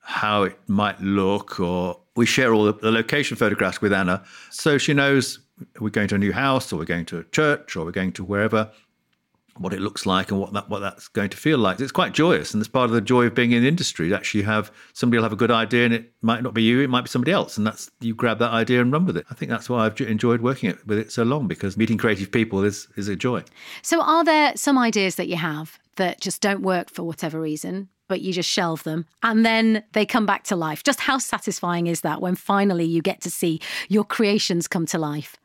how 0.00 0.42
it 0.42 0.58
might 0.66 1.00
look 1.00 1.58
or 1.58 2.00
we 2.18 2.26
share 2.26 2.52
all 2.52 2.64
the, 2.64 2.72
the 2.72 2.90
location 2.90 3.36
photographs 3.36 3.80
with 3.80 3.92
Anna, 3.92 4.24
so 4.50 4.76
she 4.76 4.92
knows 4.92 5.38
we're 5.80 5.90
going 5.90 6.08
to 6.08 6.16
a 6.16 6.18
new 6.18 6.32
house, 6.32 6.72
or 6.72 6.76
we're 6.76 6.84
going 6.84 7.06
to 7.06 7.18
a 7.18 7.24
church, 7.24 7.76
or 7.76 7.84
we're 7.84 7.92
going 7.92 8.12
to 8.12 8.24
wherever 8.24 8.70
what 9.56 9.72
it 9.72 9.80
looks 9.80 10.06
like 10.06 10.30
and 10.30 10.38
what 10.40 10.52
that 10.52 10.68
what 10.68 10.80
that's 10.80 11.08
going 11.08 11.30
to 11.30 11.36
feel 11.36 11.58
like. 11.58 11.80
It's 11.80 11.92
quite 11.92 12.12
joyous, 12.12 12.52
and 12.52 12.60
it's 12.60 12.68
part 12.68 12.90
of 12.90 12.94
the 12.94 13.00
joy 13.00 13.26
of 13.26 13.34
being 13.34 13.52
in 13.52 13.62
the 13.62 13.68
industry. 13.68 14.12
Actually, 14.12 14.42
have 14.42 14.72
somebody 14.94 15.18
will 15.18 15.24
have 15.24 15.32
a 15.32 15.36
good 15.36 15.52
idea, 15.52 15.84
and 15.84 15.94
it 15.94 16.12
might 16.20 16.42
not 16.42 16.54
be 16.54 16.62
you, 16.62 16.80
it 16.80 16.90
might 16.90 17.02
be 17.02 17.08
somebody 17.08 17.30
else, 17.30 17.56
and 17.56 17.64
that's 17.64 17.88
you 18.00 18.14
grab 18.14 18.40
that 18.40 18.50
idea 18.50 18.80
and 18.80 18.92
run 18.92 19.06
with 19.06 19.16
it. 19.16 19.26
I 19.30 19.34
think 19.34 19.50
that's 19.50 19.70
why 19.70 19.86
I've 19.86 20.00
enjoyed 20.00 20.40
working 20.40 20.76
with 20.86 20.98
it 20.98 21.12
so 21.12 21.22
long 21.22 21.46
because 21.46 21.76
meeting 21.76 21.98
creative 21.98 22.32
people 22.32 22.64
is 22.64 22.88
is 22.96 23.08
a 23.08 23.14
joy. 23.14 23.44
So, 23.82 24.02
are 24.02 24.24
there 24.24 24.52
some 24.56 24.76
ideas 24.76 25.14
that 25.16 25.28
you 25.28 25.36
have 25.36 25.78
that 25.96 26.20
just 26.20 26.40
don't 26.40 26.62
work 26.62 26.90
for 26.90 27.04
whatever 27.04 27.40
reason? 27.40 27.90
But 28.08 28.20
you 28.22 28.32
just 28.32 28.48
shelve 28.48 28.82
them 28.84 29.06
and 29.22 29.44
then 29.44 29.84
they 29.92 30.06
come 30.06 30.26
back 30.26 30.44
to 30.44 30.56
life. 30.56 30.82
Just 30.82 31.00
how 31.00 31.18
satisfying 31.18 31.86
is 31.86 32.00
that 32.00 32.20
when 32.20 32.34
finally 32.34 32.84
you 32.84 33.02
get 33.02 33.20
to 33.20 33.30
see 33.30 33.60
your 33.88 34.04
creations 34.04 34.66
come 34.66 34.86
to 34.86 34.98
life? 34.98 35.36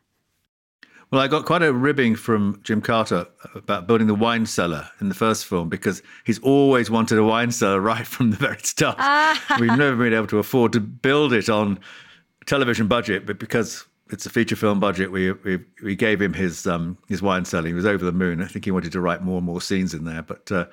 Well, 1.10 1.20
I 1.20 1.28
got 1.28 1.44
quite 1.44 1.62
a 1.62 1.72
ribbing 1.72 2.16
from 2.16 2.60
Jim 2.64 2.80
Carter 2.80 3.26
about 3.54 3.86
building 3.86 4.08
the 4.08 4.14
wine 4.16 4.46
cellar 4.46 4.88
in 5.00 5.08
the 5.08 5.14
first 5.14 5.46
film 5.46 5.68
because 5.68 6.02
he's 6.24 6.40
always 6.40 6.90
wanted 6.90 7.18
a 7.18 7.24
wine 7.24 7.52
cellar 7.52 7.80
right 7.92 8.06
from 8.06 8.30
the 8.30 8.36
very 8.36 8.58
start. 8.58 8.98
We've 9.60 9.76
never 9.76 9.94
been 9.96 10.12
able 10.12 10.26
to 10.28 10.38
afford 10.38 10.72
to 10.72 10.80
build 10.80 11.32
it 11.32 11.48
on 11.48 11.78
television 12.46 12.88
budget, 12.88 13.26
but 13.26 13.38
because 13.38 13.86
it's 14.10 14.26
a 14.26 14.30
feature 14.30 14.56
film 14.56 14.80
budget, 14.80 15.10
we 15.10 15.32
we, 15.32 15.60
we 15.82 15.96
gave 15.96 16.20
him 16.20 16.34
his 16.34 16.66
um, 16.66 16.98
his 17.08 17.22
wine 17.22 17.44
cellar. 17.44 17.66
He 17.66 17.72
was 17.72 17.86
over 17.86 18.04
the 18.04 18.12
moon. 18.12 18.42
I 18.42 18.46
think 18.46 18.64
he 18.64 18.70
wanted 18.70 18.92
to 18.92 19.00
write 19.00 19.22
more 19.22 19.38
and 19.38 19.46
more 19.46 19.60
scenes 19.60 19.94
in 19.94 20.04
there. 20.04 20.22
But 20.22 20.50
uh, 20.52 20.66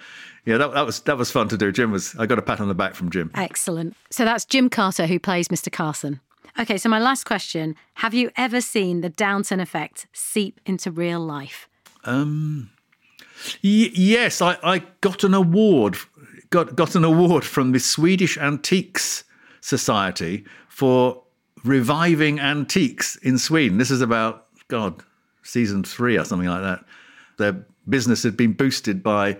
yeah, 0.45 0.57
that, 0.57 0.73
that 0.73 0.85
was 0.85 0.99
that 1.01 1.17
was 1.17 1.31
fun 1.31 1.47
to 1.49 1.57
do. 1.57 1.71
Jim 1.71 1.91
was 1.91 2.15
I 2.17 2.25
got 2.25 2.39
a 2.39 2.41
pat 2.41 2.59
on 2.59 2.67
the 2.67 2.73
back 2.73 2.93
from 2.93 3.09
Jim. 3.09 3.31
Excellent. 3.35 3.95
So 4.09 4.25
that's 4.25 4.45
Jim 4.45 4.69
Carter 4.69 5.07
who 5.07 5.19
plays 5.19 5.47
Mr. 5.47 5.71
Carson. 5.71 6.19
Okay, 6.59 6.77
so 6.77 6.89
my 6.89 6.99
last 6.99 7.25
question 7.25 7.75
Have 7.95 8.13
you 8.13 8.31
ever 8.35 8.61
seen 8.61 9.01
the 9.01 9.09
Downton 9.09 9.59
effect 9.59 10.07
seep 10.11 10.59
into 10.65 10.91
real 10.91 11.19
life? 11.19 11.69
Um, 12.03 12.71
y- 13.63 13.91
yes, 13.93 14.41
I, 14.41 14.57
I 14.63 14.79
got 15.01 15.23
an 15.23 15.33
award, 15.33 15.97
got, 16.49 16.75
got 16.75 16.95
an 16.95 17.05
award 17.05 17.45
from 17.45 17.71
the 17.71 17.79
Swedish 17.79 18.37
Antiques 18.37 19.23
Society 19.61 20.43
for 20.67 21.23
reviving 21.63 22.39
antiques 22.39 23.15
in 23.17 23.37
Sweden. 23.37 23.77
This 23.77 23.91
is 23.91 24.01
about, 24.01 24.47
God, 24.67 25.03
season 25.43 25.83
three 25.83 26.17
or 26.17 26.25
something 26.25 26.47
like 26.47 26.61
that. 26.61 26.85
Their 27.37 27.65
business 27.87 28.23
had 28.23 28.37
been 28.37 28.53
boosted 28.53 29.03
by 29.03 29.35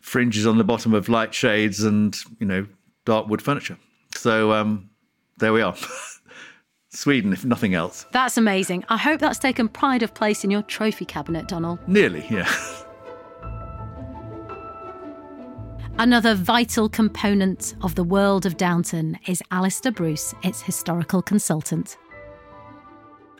fringes 0.00 0.46
on 0.46 0.58
the 0.58 0.64
bottom 0.64 0.94
of 0.94 1.08
light 1.08 1.34
shades 1.34 1.82
and, 1.82 2.16
you 2.38 2.46
know, 2.46 2.66
dark 3.04 3.28
wood 3.28 3.42
furniture. 3.42 3.78
So 4.14 4.52
um, 4.52 4.90
there 5.38 5.52
we 5.52 5.62
are. 5.62 5.76
Sweden, 6.92 7.32
if 7.32 7.44
nothing 7.44 7.74
else. 7.74 8.04
That's 8.10 8.36
amazing. 8.36 8.84
I 8.88 8.96
hope 8.96 9.20
that's 9.20 9.38
taken 9.38 9.68
pride 9.68 10.02
of 10.02 10.12
place 10.12 10.42
in 10.42 10.50
your 10.50 10.62
trophy 10.62 11.04
cabinet, 11.04 11.46
Donal. 11.46 11.78
Nearly, 11.86 12.26
yeah. 12.28 12.52
Another 16.00 16.34
vital 16.34 16.88
component 16.88 17.74
of 17.82 17.94
the 17.94 18.02
world 18.02 18.46
of 18.46 18.56
Downton 18.56 19.18
is 19.26 19.42
Alastair 19.50 19.92
Bruce, 19.92 20.34
its 20.42 20.62
historical 20.62 21.20
consultant. 21.20 21.98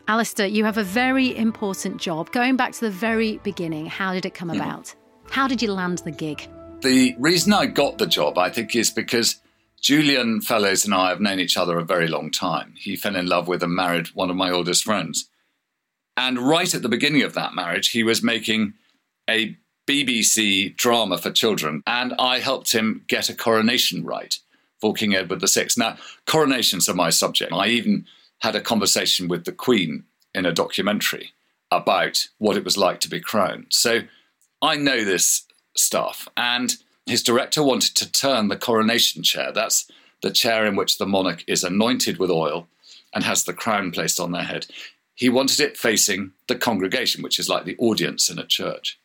Alastair, 0.07 0.45
you 0.45 0.63
have 0.63 0.77
a 0.77 0.83
very 0.83 1.35
important 1.35 1.97
job. 1.97 2.31
Going 2.31 2.57
back 2.57 2.73
to 2.73 2.81
the 2.81 2.91
very 2.91 3.39
beginning, 3.39 3.87
how 3.87 4.13
did 4.13 4.27
it 4.27 4.35
come 4.35 4.49
mm. 4.49 4.57
about? 4.57 4.93
How 5.31 5.47
did 5.47 5.63
you 5.63 5.73
land 5.73 6.03
the 6.05 6.11
gig? 6.11 6.47
The 6.81 7.15
reason 7.17 7.51
I 7.51 7.65
got 7.65 7.97
the 7.97 8.05
job, 8.05 8.37
I 8.37 8.51
think, 8.51 8.75
is 8.75 8.91
because 8.91 9.37
Julian 9.81 10.39
Fellowes 10.39 10.85
and 10.85 10.93
I 10.93 11.09
have 11.09 11.19
known 11.19 11.39
each 11.39 11.57
other 11.57 11.79
a 11.79 11.83
very 11.83 12.07
long 12.07 12.29
time. 12.29 12.75
He 12.77 12.95
fell 12.95 13.15
in 13.15 13.25
love 13.25 13.47
with 13.47 13.63
and 13.63 13.73
married 13.73 14.09
one 14.09 14.29
of 14.29 14.35
my 14.35 14.51
oldest 14.51 14.83
friends. 14.83 15.27
And 16.15 16.37
right 16.37 16.75
at 16.75 16.83
the 16.83 16.89
beginning 16.89 17.23
of 17.23 17.33
that 17.33 17.55
marriage, 17.55 17.89
he 17.89 18.03
was 18.03 18.21
making 18.21 18.75
a 19.27 19.57
BBC 19.91 20.73
drama 20.77 21.17
for 21.17 21.31
children, 21.31 21.83
and 21.85 22.13
I 22.17 22.39
helped 22.39 22.71
him 22.71 23.03
get 23.07 23.29
a 23.29 23.35
coronation 23.35 24.05
right 24.05 24.37
for 24.79 24.93
King 24.93 25.13
Edward 25.13 25.43
VI. 25.45 25.67
Now, 25.75 25.97
coronations 26.25 26.87
are 26.87 26.93
my 26.93 27.09
subject. 27.09 27.51
I 27.51 27.67
even 27.67 28.05
had 28.39 28.55
a 28.55 28.61
conversation 28.61 29.27
with 29.27 29.43
the 29.43 29.51
Queen 29.51 30.05
in 30.33 30.45
a 30.45 30.53
documentary 30.53 31.33
about 31.71 32.29
what 32.37 32.55
it 32.55 32.63
was 32.63 32.77
like 32.77 33.01
to 33.01 33.09
be 33.09 33.19
crowned. 33.19 33.67
So 33.69 33.99
I 34.61 34.77
know 34.77 35.03
this 35.03 35.45
stuff. 35.75 36.29
And 36.37 36.77
his 37.05 37.21
director 37.21 37.61
wanted 37.61 37.93
to 37.95 38.09
turn 38.09 38.47
the 38.47 38.55
coronation 38.55 39.23
chair, 39.23 39.51
that's 39.51 39.91
the 40.21 40.31
chair 40.31 40.65
in 40.65 40.77
which 40.77 40.99
the 40.99 41.05
monarch 41.05 41.43
is 41.47 41.65
anointed 41.65 42.17
with 42.17 42.31
oil 42.31 42.69
and 43.13 43.25
has 43.25 43.43
the 43.43 43.53
crown 43.53 43.91
placed 43.91 44.21
on 44.21 44.31
their 44.31 44.43
head. 44.43 44.67
He 45.15 45.27
wanted 45.27 45.59
it 45.59 45.77
facing 45.77 46.31
the 46.47 46.55
congregation, 46.55 47.23
which 47.23 47.39
is 47.39 47.49
like 47.49 47.65
the 47.65 47.75
audience 47.77 48.29
in 48.29 48.39
a 48.39 48.45
church. 48.45 48.97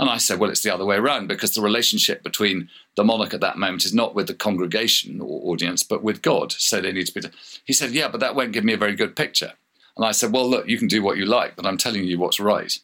And 0.00 0.08
I 0.08 0.16
said, 0.16 0.38
well, 0.38 0.48
it's 0.48 0.62
the 0.62 0.72
other 0.72 0.86
way 0.86 0.96
around 0.96 1.28
because 1.28 1.52
the 1.52 1.60
relationship 1.60 2.22
between 2.22 2.70
the 2.96 3.04
monarch 3.04 3.34
at 3.34 3.42
that 3.42 3.58
moment 3.58 3.84
is 3.84 3.92
not 3.92 4.14
with 4.14 4.28
the 4.28 4.34
congregation 4.34 5.20
or 5.20 5.52
audience, 5.52 5.82
but 5.82 6.02
with 6.02 6.22
God. 6.22 6.52
So 6.52 6.80
they 6.80 6.90
need 6.90 7.06
to 7.08 7.20
be. 7.20 7.28
He 7.66 7.74
said, 7.74 7.90
yeah, 7.90 8.08
but 8.08 8.18
that 8.20 8.34
won't 8.34 8.52
give 8.52 8.64
me 8.64 8.72
a 8.72 8.78
very 8.78 8.96
good 8.96 9.14
picture. 9.14 9.52
And 9.98 10.06
I 10.06 10.12
said, 10.12 10.32
well, 10.32 10.48
look, 10.48 10.66
you 10.66 10.78
can 10.78 10.88
do 10.88 11.02
what 11.02 11.18
you 11.18 11.26
like, 11.26 11.54
but 11.54 11.66
I'm 11.66 11.76
telling 11.76 12.04
you 12.04 12.18
what's 12.18 12.40
right. 12.40 12.78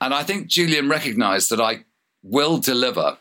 And 0.00 0.14
I 0.14 0.22
think 0.22 0.46
Julian 0.46 0.88
recognized 0.88 1.50
that 1.50 1.60
I 1.60 1.84
will 2.22 2.56
deliver 2.56 3.18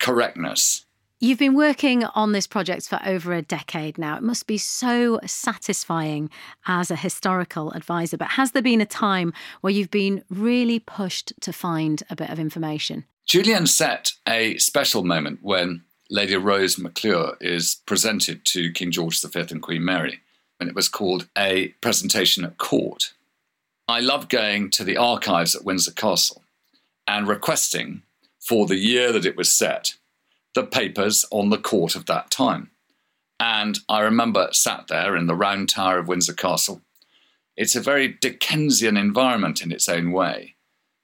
correctness. 0.00 0.86
You've 1.20 1.38
been 1.38 1.54
working 1.54 2.04
on 2.04 2.32
this 2.32 2.46
project 2.46 2.88
for 2.88 3.00
over 3.06 3.32
a 3.32 3.40
decade 3.40 3.98
now. 3.98 4.16
It 4.16 4.22
must 4.22 4.46
be 4.46 4.58
so 4.58 5.20
satisfying 5.24 6.28
as 6.66 6.90
a 6.90 6.96
historical 6.96 7.70
advisor. 7.72 8.16
But 8.16 8.32
has 8.32 8.50
there 8.50 8.62
been 8.62 8.80
a 8.80 8.86
time 8.86 9.32
where 9.60 9.72
you've 9.72 9.92
been 9.92 10.24
really 10.28 10.80
pushed 10.80 11.32
to 11.40 11.52
find 11.52 12.02
a 12.10 12.16
bit 12.16 12.30
of 12.30 12.38
information? 12.38 13.04
Julian 13.26 13.66
set 13.66 14.12
a 14.28 14.58
special 14.58 15.04
moment 15.04 15.38
when 15.40 15.84
Lady 16.10 16.36
Rose 16.36 16.76
MacClare 16.76 17.36
is 17.40 17.76
presented 17.86 18.44
to 18.46 18.72
King 18.72 18.90
George 18.90 19.22
V 19.22 19.40
and 19.50 19.62
Queen 19.62 19.84
Mary, 19.84 20.20
and 20.60 20.68
it 20.68 20.74
was 20.74 20.88
called 20.88 21.28
a 21.38 21.68
presentation 21.80 22.44
at 22.44 22.58
court. 22.58 23.14
I 23.88 24.00
love 24.00 24.28
going 24.28 24.70
to 24.72 24.84
the 24.84 24.96
archives 24.96 25.54
at 25.54 25.64
Windsor 25.64 25.92
Castle 25.92 26.42
and 27.06 27.28
requesting 27.28 28.02
for 28.40 28.66
the 28.66 28.76
year 28.76 29.12
that 29.12 29.24
it 29.24 29.36
was 29.36 29.50
set, 29.50 29.94
the 30.54 30.64
papers 30.64 31.24
on 31.30 31.50
the 31.50 31.58
court 31.58 31.94
of 31.94 32.06
that 32.06 32.30
time. 32.30 32.70
And 33.40 33.78
I 33.88 34.00
remember 34.00 34.48
sat 34.52 34.86
there 34.88 35.16
in 35.16 35.26
the 35.26 35.34
round 35.34 35.68
tower 35.68 35.98
of 35.98 36.08
Windsor 36.08 36.34
Castle. 36.34 36.80
It's 37.56 37.76
a 37.76 37.80
very 37.80 38.08
Dickensian 38.08 38.96
environment 38.96 39.62
in 39.62 39.72
its 39.72 39.88
own 39.88 40.12
way, 40.12 40.54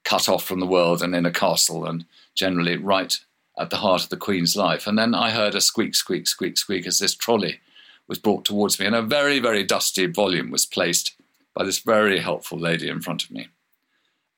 cut 0.04 0.28
off 0.28 0.44
from 0.44 0.60
the 0.60 0.66
world 0.66 1.02
and 1.02 1.14
in 1.14 1.26
a 1.26 1.32
castle, 1.32 1.84
and 1.84 2.06
generally 2.34 2.76
right 2.76 3.18
at 3.58 3.70
the 3.70 3.76
heart 3.76 4.04
of 4.04 4.08
the 4.08 4.16
Queen's 4.16 4.56
life. 4.56 4.86
And 4.86 4.98
then 4.98 5.14
I 5.14 5.30
heard 5.30 5.54
a 5.54 5.60
squeak, 5.60 5.94
squeak, 5.94 6.26
squeak, 6.26 6.56
squeak 6.56 6.86
as 6.86 6.98
this 6.98 7.14
trolley 7.14 7.60
was 8.08 8.18
brought 8.18 8.44
towards 8.44 8.80
me, 8.80 8.86
and 8.86 8.94
a 8.94 9.02
very, 9.02 9.38
very 9.38 9.62
dusty 9.62 10.06
volume 10.06 10.50
was 10.50 10.66
placed 10.66 11.14
by 11.54 11.64
this 11.64 11.78
very 11.78 12.20
helpful 12.20 12.58
lady 12.58 12.88
in 12.88 13.00
front 13.00 13.24
of 13.24 13.30
me. 13.30 13.48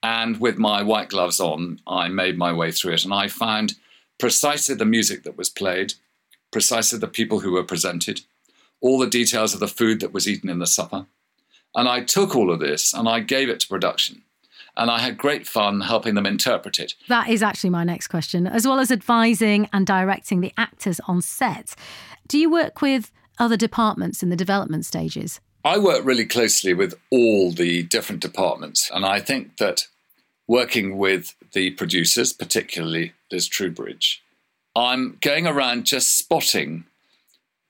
And 0.02 0.40
with 0.40 0.58
my 0.58 0.82
white 0.82 1.10
gloves 1.10 1.38
on, 1.38 1.80
I 1.86 2.08
made 2.08 2.36
my 2.36 2.52
way 2.52 2.72
through 2.72 2.94
it 2.94 3.04
and 3.04 3.14
I 3.14 3.28
found 3.28 3.74
precisely 4.18 4.74
the 4.74 4.84
music 4.84 5.22
that 5.24 5.36
was 5.36 5.48
played, 5.48 5.94
precisely 6.50 6.98
the 6.98 7.08
people 7.08 7.40
who 7.40 7.52
were 7.52 7.64
presented, 7.64 8.22
all 8.80 8.98
the 8.98 9.06
details 9.06 9.54
of 9.54 9.60
the 9.60 9.68
food 9.68 10.00
that 10.00 10.12
was 10.12 10.28
eaten 10.28 10.48
in 10.48 10.58
the 10.58 10.66
supper. 10.66 11.06
And 11.74 11.88
I 11.88 12.00
took 12.00 12.36
all 12.36 12.52
of 12.52 12.60
this 12.60 12.92
and 12.92 13.08
I 13.08 13.20
gave 13.20 13.48
it 13.48 13.60
to 13.60 13.68
production. 13.68 14.22
And 14.76 14.90
I 14.90 15.00
had 15.00 15.18
great 15.18 15.46
fun 15.46 15.82
helping 15.82 16.14
them 16.14 16.26
interpret 16.26 16.78
it. 16.78 16.94
That 17.08 17.28
is 17.28 17.42
actually 17.42 17.70
my 17.70 17.84
next 17.84 18.08
question. 18.08 18.46
As 18.46 18.66
well 18.66 18.78
as 18.78 18.90
advising 18.90 19.68
and 19.72 19.86
directing 19.86 20.40
the 20.40 20.52
actors 20.56 20.98
on 21.06 21.20
set, 21.20 21.74
do 22.26 22.38
you 22.38 22.50
work 22.50 22.80
with 22.80 23.10
other 23.38 23.56
departments 23.56 24.22
in 24.22 24.30
the 24.30 24.36
development 24.36 24.86
stages? 24.86 25.40
I 25.64 25.78
work 25.78 26.04
really 26.04 26.24
closely 26.24 26.74
with 26.74 26.94
all 27.10 27.52
the 27.52 27.84
different 27.84 28.20
departments, 28.20 28.90
and 28.92 29.04
I 29.04 29.20
think 29.20 29.58
that 29.58 29.86
working 30.46 30.98
with 30.98 31.34
the 31.52 31.70
producers, 31.70 32.32
particularly 32.32 33.12
Liz 33.30 33.48
Trubridge, 33.48 34.18
I'm 34.74 35.18
going 35.20 35.46
around 35.46 35.84
just 35.84 36.16
spotting 36.16 36.84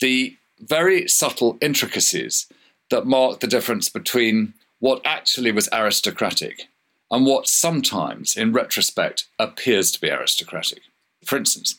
the 0.00 0.36
very 0.60 1.08
subtle 1.08 1.58
intricacies 1.60 2.46
that 2.90 3.06
mark 3.06 3.40
the 3.40 3.46
difference 3.46 3.88
between 3.88 4.54
what 4.78 5.00
actually 5.04 5.52
was 5.52 5.68
aristocratic 5.72 6.68
and 7.10 7.26
what 7.26 7.46
sometimes, 7.46 8.36
in 8.36 8.52
retrospect, 8.52 9.26
appears 9.38 9.90
to 9.92 10.00
be 10.00 10.10
aristocratic. 10.10 10.82
For 11.24 11.36
instance, 11.36 11.78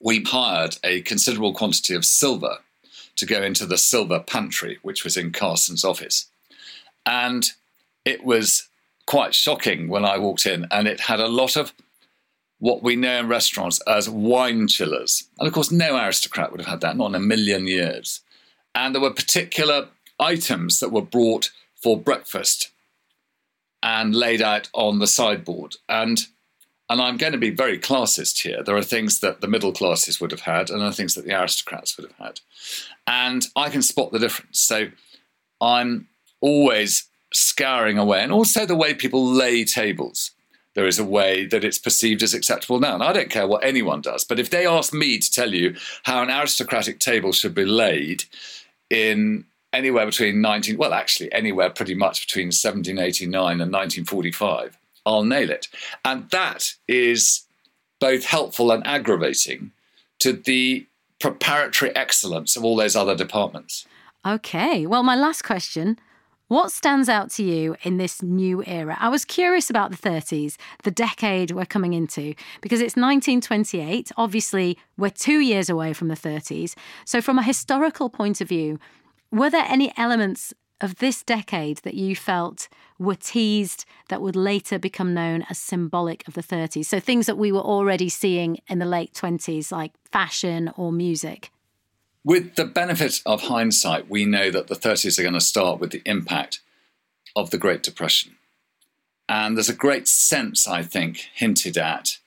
we 0.00 0.22
hired 0.22 0.78
a 0.84 1.00
considerable 1.02 1.54
quantity 1.54 1.94
of 1.94 2.04
silver 2.04 2.58
to 3.16 3.26
go 3.26 3.42
into 3.42 3.66
the 3.66 3.78
silver 3.78 4.20
pantry, 4.20 4.78
which 4.82 5.04
was 5.04 5.16
in 5.16 5.32
Carson's 5.32 5.84
office. 5.84 6.28
And 7.06 7.50
it 8.04 8.24
was 8.24 8.68
quite 9.06 9.34
shocking 9.34 9.88
when 9.88 10.04
I 10.04 10.18
walked 10.18 10.46
in, 10.46 10.66
and 10.70 10.88
it 10.88 11.00
had 11.00 11.20
a 11.20 11.28
lot 11.28 11.56
of 11.56 11.72
what 12.58 12.82
we 12.82 12.96
know 12.96 13.20
in 13.20 13.28
restaurants 13.28 13.80
as 13.86 14.08
wine 14.08 14.68
chillers. 14.68 15.24
And 15.38 15.46
of 15.46 15.52
course, 15.52 15.70
no 15.70 15.96
aristocrat 15.96 16.50
would 16.50 16.60
have 16.60 16.70
had 16.70 16.80
that, 16.80 16.96
not 16.96 17.08
in 17.08 17.14
a 17.14 17.20
million 17.20 17.66
years. 17.66 18.20
And 18.74 18.94
there 18.94 19.02
were 19.02 19.12
particular 19.12 19.88
items 20.18 20.80
that 20.80 20.92
were 20.92 21.02
brought 21.02 21.50
for 21.74 21.98
breakfast 21.98 22.70
and 23.82 24.14
laid 24.14 24.40
out 24.40 24.70
on 24.72 24.98
the 24.98 25.06
sideboard. 25.06 25.76
And 25.88 26.26
and 26.90 27.00
I'm 27.00 27.16
going 27.16 27.32
to 27.32 27.38
be 27.38 27.50
very 27.50 27.78
classist 27.78 28.42
here. 28.42 28.62
There 28.62 28.76
are 28.76 28.82
things 28.82 29.20
that 29.20 29.40
the 29.40 29.48
middle 29.48 29.72
classes 29.72 30.20
would 30.20 30.30
have 30.30 30.42
had, 30.42 30.68
and 30.68 30.80
there 30.80 30.88
are 30.88 30.92
things 30.92 31.14
that 31.14 31.24
the 31.24 31.38
aristocrats 31.38 31.96
would 31.96 32.10
have 32.10 32.26
had. 32.26 32.40
And 33.06 33.46
I 33.56 33.70
can 33.70 33.80
spot 33.80 34.12
the 34.12 34.18
difference. 34.18 34.60
So 34.60 34.88
I'm 35.62 36.08
always 36.40 37.08
scouring 37.34 37.98
away, 37.98 38.22
and 38.22 38.32
also 38.32 38.64
the 38.64 38.76
way 38.76 38.94
people 38.94 39.26
lay 39.26 39.64
tables. 39.64 40.30
There 40.74 40.86
is 40.86 40.98
a 40.98 41.04
way 41.04 41.46
that 41.46 41.64
it's 41.64 41.78
perceived 41.78 42.22
as 42.22 42.34
acceptable 42.34 42.80
now. 42.80 42.94
And 42.94 43.02
I 43.02 43.12
don't 43.12 43.30
care 43.30 43.46
what 43.46 43.64
anyone 43.64 44.00
does, 44.00 44.24
but 44.24 44.40
if 44.40 44.50
they 44.50 44.66
ask 44.66 44.92
me 44.92 45.18
to 45.18 45.30
tell 45.30 45.54
you 45.54 45.76
how 46.02 46.22
an 46.22 46.30
aristocratic 46.30 46.98
table 46.98 47.32
should 47.32 47.54
be 47.54 47.64
laid 47.64 48.24
in 48.90 49.44
anywhere 49.72 50.06
between 50.06 50.40
19, 50.40 50.76
well, 50.76 50.92
actually, 50.92 51.32
anywhere 51.32 51.70
pretty 51.70 51.94
much 51.94 52.26
between 52.26 52.46
1789 52.46 53.60
and 53.60 53.72
1945, 53.72 54.76
I'll 55.06 55.24
nail 55.24 55.50
it. 55.50 55.68
And 56.04 56.28
that 56.30 56.74
is 56.88 57.44
both 58.00 58.24
helpful 58.24 58.72
and 58.72 58.84
aggravating 58.86 59.70
to 60.20 60.32
the 60.32 60.86
preparatory 61.20 61.94
excellence 61.94 62.56
of 62.56 62.64
all 62.64 62.76
those 62.76 62.96
other 62.96 63.14
departments. 63.14 63.86
Okay. 64.26 64.86
Well, 64.86 65.02
my 65.02 65.14
last 65.14 65.42
question 65.42 65.98
what 66.48 66.70
stands 66.70 67.08
out 67.08 67.30
to 67.32 67.42
you 67.42 67.74
in 67.82 67.96
this 67.96 68.22
new 68.22 68.62
era? 68.66 68.96
I 69.00 69.08
was 69.08 69.24
curious 69.24 69.70
about 69.70 69.90
the 69.90 69.96
30s, 69.96 70.56
the 70.82 70.90
decade 70.90 71.50
we're 71.50 71.64
coming 71.64 71.94
into, 71.94 72.34
because 72.60 72.80
it's 72.80 72.96
1928. 72.96 74.12
Obviously, 74.16 74.78
we're 74.98 75.10
two 75.10 75.40
years 75.40 75.70
away 75.70 75.94
from 75.94 76.08
the 76.08 76.14
30s. 76.14 76.74
So, 77.06 77.22
from 77.22 77.38
a 77.38 77.42
historical 77.42 78.10
point 78.10 78.40
of 78.40 78.48
view, 78.48 78.78
were 79.32 79.50
there 79.50 79.64
any 79.66 79.92
elements 79.96 80.52
of 80.80 80.96
this 80.96 81.22
decade 81.22 81.78
that 81.78 81.94
you 81.94 82.14
felt 82.14 82.68
were 82.98 83.14
teased 83.14 83.86
that 84.08 84.20
would 84.20 84.36
later 84.36 84.78
become 84.78 85.14
known 85.14 85.44
as 85.48 85.58
symbolic 85.58 86.28
of 86.28 86.34
the 86.34 86.42
30s? 86.42 86.84
So 86.84 87.00
things 87.00 87.26
that 87.26 87.38
we 87.38 87.52
were 87.52 87.60
already 87.60 88.10
seeing 88.10 88.58
in 88.68 88.80
the 88.80 88.86
late 88.86 89.14
20s, 89.14 89.72
like 89.72 89.92
fashion 90.12 90.70
or 90.76 90.92
music? 90.92 91.50
With 92.24 92.54
the 92.54 92.64
benefit 92.64 93.20
of 93.26 93.42
hindsight, 93.42 94.08
we 94.08 94.24
know 94.24 94.50
that 94.50 94.68
the 94.68 94.74
30s 94.74 95.18
are 95.18 95.22
going 95.22 95.34
to 95.34 95.40
start 95.42 95.78
with 95.78 95.90
the 95.90 96.02
impact 96.06 96.60
of 97.36 97.50
the 97.50 97.58
Great 97.58 97.82
Depression. 97.82 98.36
And 99.28 99.56
there's 99.56 99.68
a 99.68 99.74
great 99.74 100.08
sense, 100.08 100.66
I 100.66 100.82
think, 100.82 101.28
hinted 101.34 101.76
at 101.76 102.18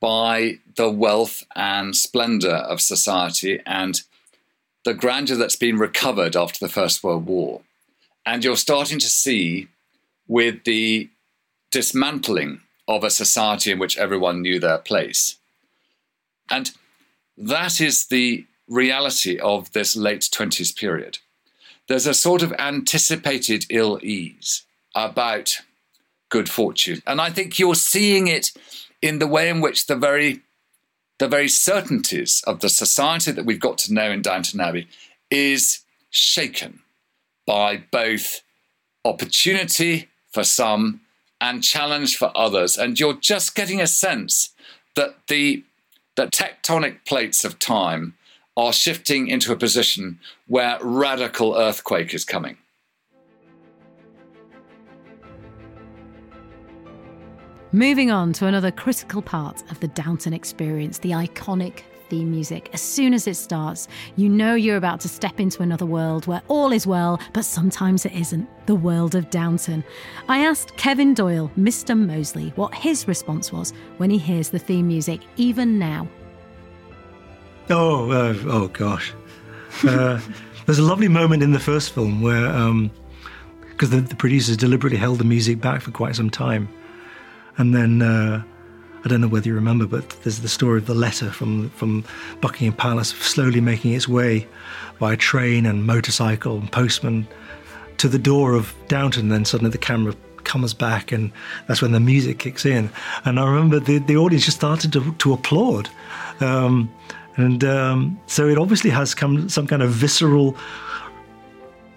by 0.00 0.58
the 0.76 0.90
wealth 0.90 1.44
and 1.54 1.94
splendour 1.94 2.54
of 2.54 2.80
society 2.80 3.60
and 3.66 4.02
the 4.84 4.94
grandeur 4.94 5.36
that's 5.36 5.56
been 5.56 5.78
recovered 5.78 6.36
after 6.36 6.58
the 6.58 6.72
First 6.72 7.02
World 7.02 7.26
War. 7.26 7.62
And 8.26 8.44
you're 8.44 8.56
starting 8.56 8.98
to 8.98 9.08
see 9.08 9.68
with 10.26 10.64
the 10.64 11.10
dismantling 11.70 12.60
of 12.88 13.04
a 13.04 13.10
society 13.10 13.70
in 13.70 13.78
which 13.78 13.98
everyone 13.98 14.42
knew 14.42 14.58
their 14.58 14.78
place. 14.78 15.36
And 16.50 16.70
that 17.36 17.80
is 17.80 18.06
the 18.06 18.46
reality 18.68 19.38
of 19.38 19.72
this 19.72 19.96
late 19.96 20.22
20s 20.22 20.76
period. 20.76 21.18
There's 21.88 22.06
a 22.06 22.14
sort 22.14 22.42
of 22.42 22.52
anticipated 22.58 23.66
ill 23.68 23.98
ease 24.02 24.64
about 24.94 25.58
good 26.30 26.48
fortune. 26.48 27.02
And 27.06 27.20
I 27.20 27.30
think 27.30 27.58
you're 27.58 27.74
seeing 27.74 28.26
it 28.26 28.52
in 29.02 29.18
the 29.18 29.26
way 29.26 29.48
in 29.48 29.60
which 29.60 29.86
the 29.86 29.96
very 29.96 30.40
the 31.20 31.28
very 31.28 31.48
certainties 31.48 32.42
of 32.44 32.58
the 32.58 32.68
society 32.68 33.30
that 33.30 33.44
we've 33.44 33.60
got 33.60 33.78
to 33.78 33.94
know 33.94 34.10
in 34.10 34.20
Downton 34.20 34.60
Abbey 34.60 34.88
is 35.30 35.84
shaken 36.10 36.80
by 37.46 37.84
both 37.92 38.42
opportunity 39.04 40.08
for 40.32 40.42
some 40.42 41.02
and 41.40 41.62
challenge 41.62 42.16
for 42.16 42.36
others. 42.36 42.76
And 42.76 42.98
you're 42.98 43.14
just 43.14 43.54
getting 43.54 43.80
a 43.80 43.86
sense 43.86 44.50
that 44.96 45.14
the 45.28 45.62
that 46.16 46.32
tectonic 46.32 47.04
plates 47.04 47.44
of 47.44 47.58
time 47.58 48.14
are 48.56 48.72
shifting 48.72 49.28
into 49.28 49.52
a 49.52 49.56
position 49.56 50.18
where 50.46 50.78
radical 50.80 51.56
earthquake 51.56 52.14
is 52.14 52.24
coming. 52.24 52.56
Moving 57.72 58.12
on 58.12 58.32
to 58.34 58.46
another 58.46 58.70
critical 58.70 59.20
part 59.20 59.68
of 59.72 59.80
the 59.80 59.88
Downton 59.88 60.32
experience, 60.32 60.98
the 60.98 61.10
iconic 61.10 61.82
theme 62.08 62.30
music. 62.30 62.70
As 62.72 62.80
soon 62.80 63.12
as 63.12 63.26
it 63.26 63.34
starts, 63.34 63.88
you 64.14 64.28
know 64.28 64.54
you're 64.54 64.76
about 64.76 65.00
to 65.00 65.08
step 65.08 65.40
into 65.40 65.60
another 65.60 65.84
world 65.84 66.28
where 66.28 66.42
all 66.46 66.70
is 66.70 66.86
well, 66.86 67.20
but 67.32 67.44
sometimes 67.44 68.06
it 68.06 68.12
isn't 68.12 68.48
the 68.66 68.76
world 68.76 69.16
of 69.16 69.28
Downton. 69.30 69.82
I 70.28 70.44
asked 70.44 70.76
Kevin 70.76 71.14
Doyle, 71.14 71.50
Mr. 71.58 71.98
Molesley, 71.98 72.56
what 72.56 72.72
his 72.72 73.08
response 73.08 73.50
was 73.50 73.72
when 73.96 74.10
he 74.10 74.18
hears 74.18 74.50
the 74.50 74.58
theme 74.60 74.86
music, 74.86 75.22
even 75.36 75.76
now. 75.76 76.08
Oh, 77.70 78.10
uh, 78.10 78.34
oh 78.46 78.68
gosh. 78.68 79.12
Uh, 79.82 80.20
there's 80.66 80.78
a 80.78 80.82
lovely 80.82 81.08
moment 81.08 81.42
in 81.42 81.52
the 81.52 81.58
first 81.58 81.92
film 81.92 82.22
where, 82.22 82.48
because 83.70 83.92
um, 83.92 84.00
the, 84.00 84.08
the, 84.08 84.16
producers 84.16 84.56
deliberately 84.56 84.98
held 84.98 85.18
the 85.18 85.24
music 85.24 85.60
back 85.60 85.80
for 85.80 85.90
quite 85.90 86.14
some 86.16 86.30
time, 86.30 86.68
and 87.56 87.74
then 87.74 88.02
uh, 88.02 88.42
I 89.04 89.08
don't 89.08 89.20
know 89.20 89.28
whether 89.28 89.48
you 89.48 89.54
remember, 89.54 89.86
but 89.86 90.08
there's 90.22 90.40
the 90.40 90.48
story 90.48 90.78
of 90.78 90.86
the 90.86 90.94
letter 90.94 91.30
from 91.30 91.70
from 91.70 92.04
Buckingham 92.40 92.74
Palace 92.74 93.10
slowly 93.10 93.60
making 93.60 93.92
its 93.92 94.08
way 94.08 94.46
by 94.98 95.16
train 95.16 95.66
and 95.66 95.86
motorcycle 95.86 96.58
and 96.58 96.70
postman 96.70 97.26
to 97.98 98.08
the 98.08 98.18
door 98.18 98.54
of 98.54 98.74
Downton. 98.88 99.28
Then 99.28 99.44
suddenly 99.44 99.70
the 99.70 99.78
camera 99.78 100.14
comes 100.44 100.74
back, 100.74 101.12
and 101.12 101.32
that's 101.66 101.82
when 101.82 101.92
the 101.92 102.00
music 102.00 102.38
kicks 102.38 102.64
in. 102.64 102.90
And 103.24 103.40
I 103.40 103.46
remember 103.46 103.80
the, 103.80 103.98
the 103.98 104.16
audience 104.16 104.44
just 104.44 104.58
started 104.58 104.92
to, 104.92 105.12
to 105.12 105.32
applaud. 105.32 105.88
Um, 106.40 106.92
and 107.36 107.64
um, 107.64 108.20
so 108.26 108.48
it 108.48 108.58
obviously 108.58 108.90
has 108.90 109.14
come 109.14 109.48
some 109.48 109.66
kind 109.66 109.82
of 109.82 109.90
visceral 109.90 110.56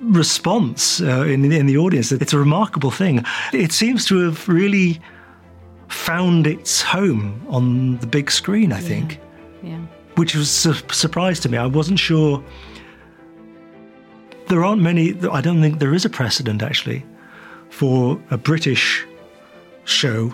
response 0.02 1.02
uh, 1.02 1.24
in, 1.24 1.52
in 1.52 1.66
the 1.66 1.78
audience. 1.78 2.12
It's 2.12 2.34
a 2.34 2.40
remarkable 2.40 2.92
thing. 2.92 3.24
It 3.54 3.72
seems 3.72 4.06
to 4.06 4.20
have 4.26 4.48
really 4.48 5.00
found 5.88 6.48
its 6.48 6.82
home 6.82 7.46
on 7.50 7.98
the 7.98 8.08
big 8.08 8.30
screen, 8.32 8.72
I 8.72 8.80
think. 8.80 9.20
Yeah. 9.64 9.70
yeah. 9.70 9.80
Which 10.16 10.36
was 10.36 10.66
a 10.66 10.74
surprise 10.94 11.40
to 11.42 11.50
me. 11.50 11.58
I 11.58 11.66
wasn't 11.66 12.00
sure. 12.00 12.44
There 14.48 14.64
aren't 14.64 14.82
many, 14.82 15.16
I 15.30 15.42
don't 15.42 15.62
think 15.62 15.80
there 15.80 15.94
is 15.94 16.06
a 16.06 16.10
precedent 16.10 16.64
actually 16.64 17.06
for 17.70 18.20
a 18.32 18.38
British 18.38 19.06
show 19.84 20.34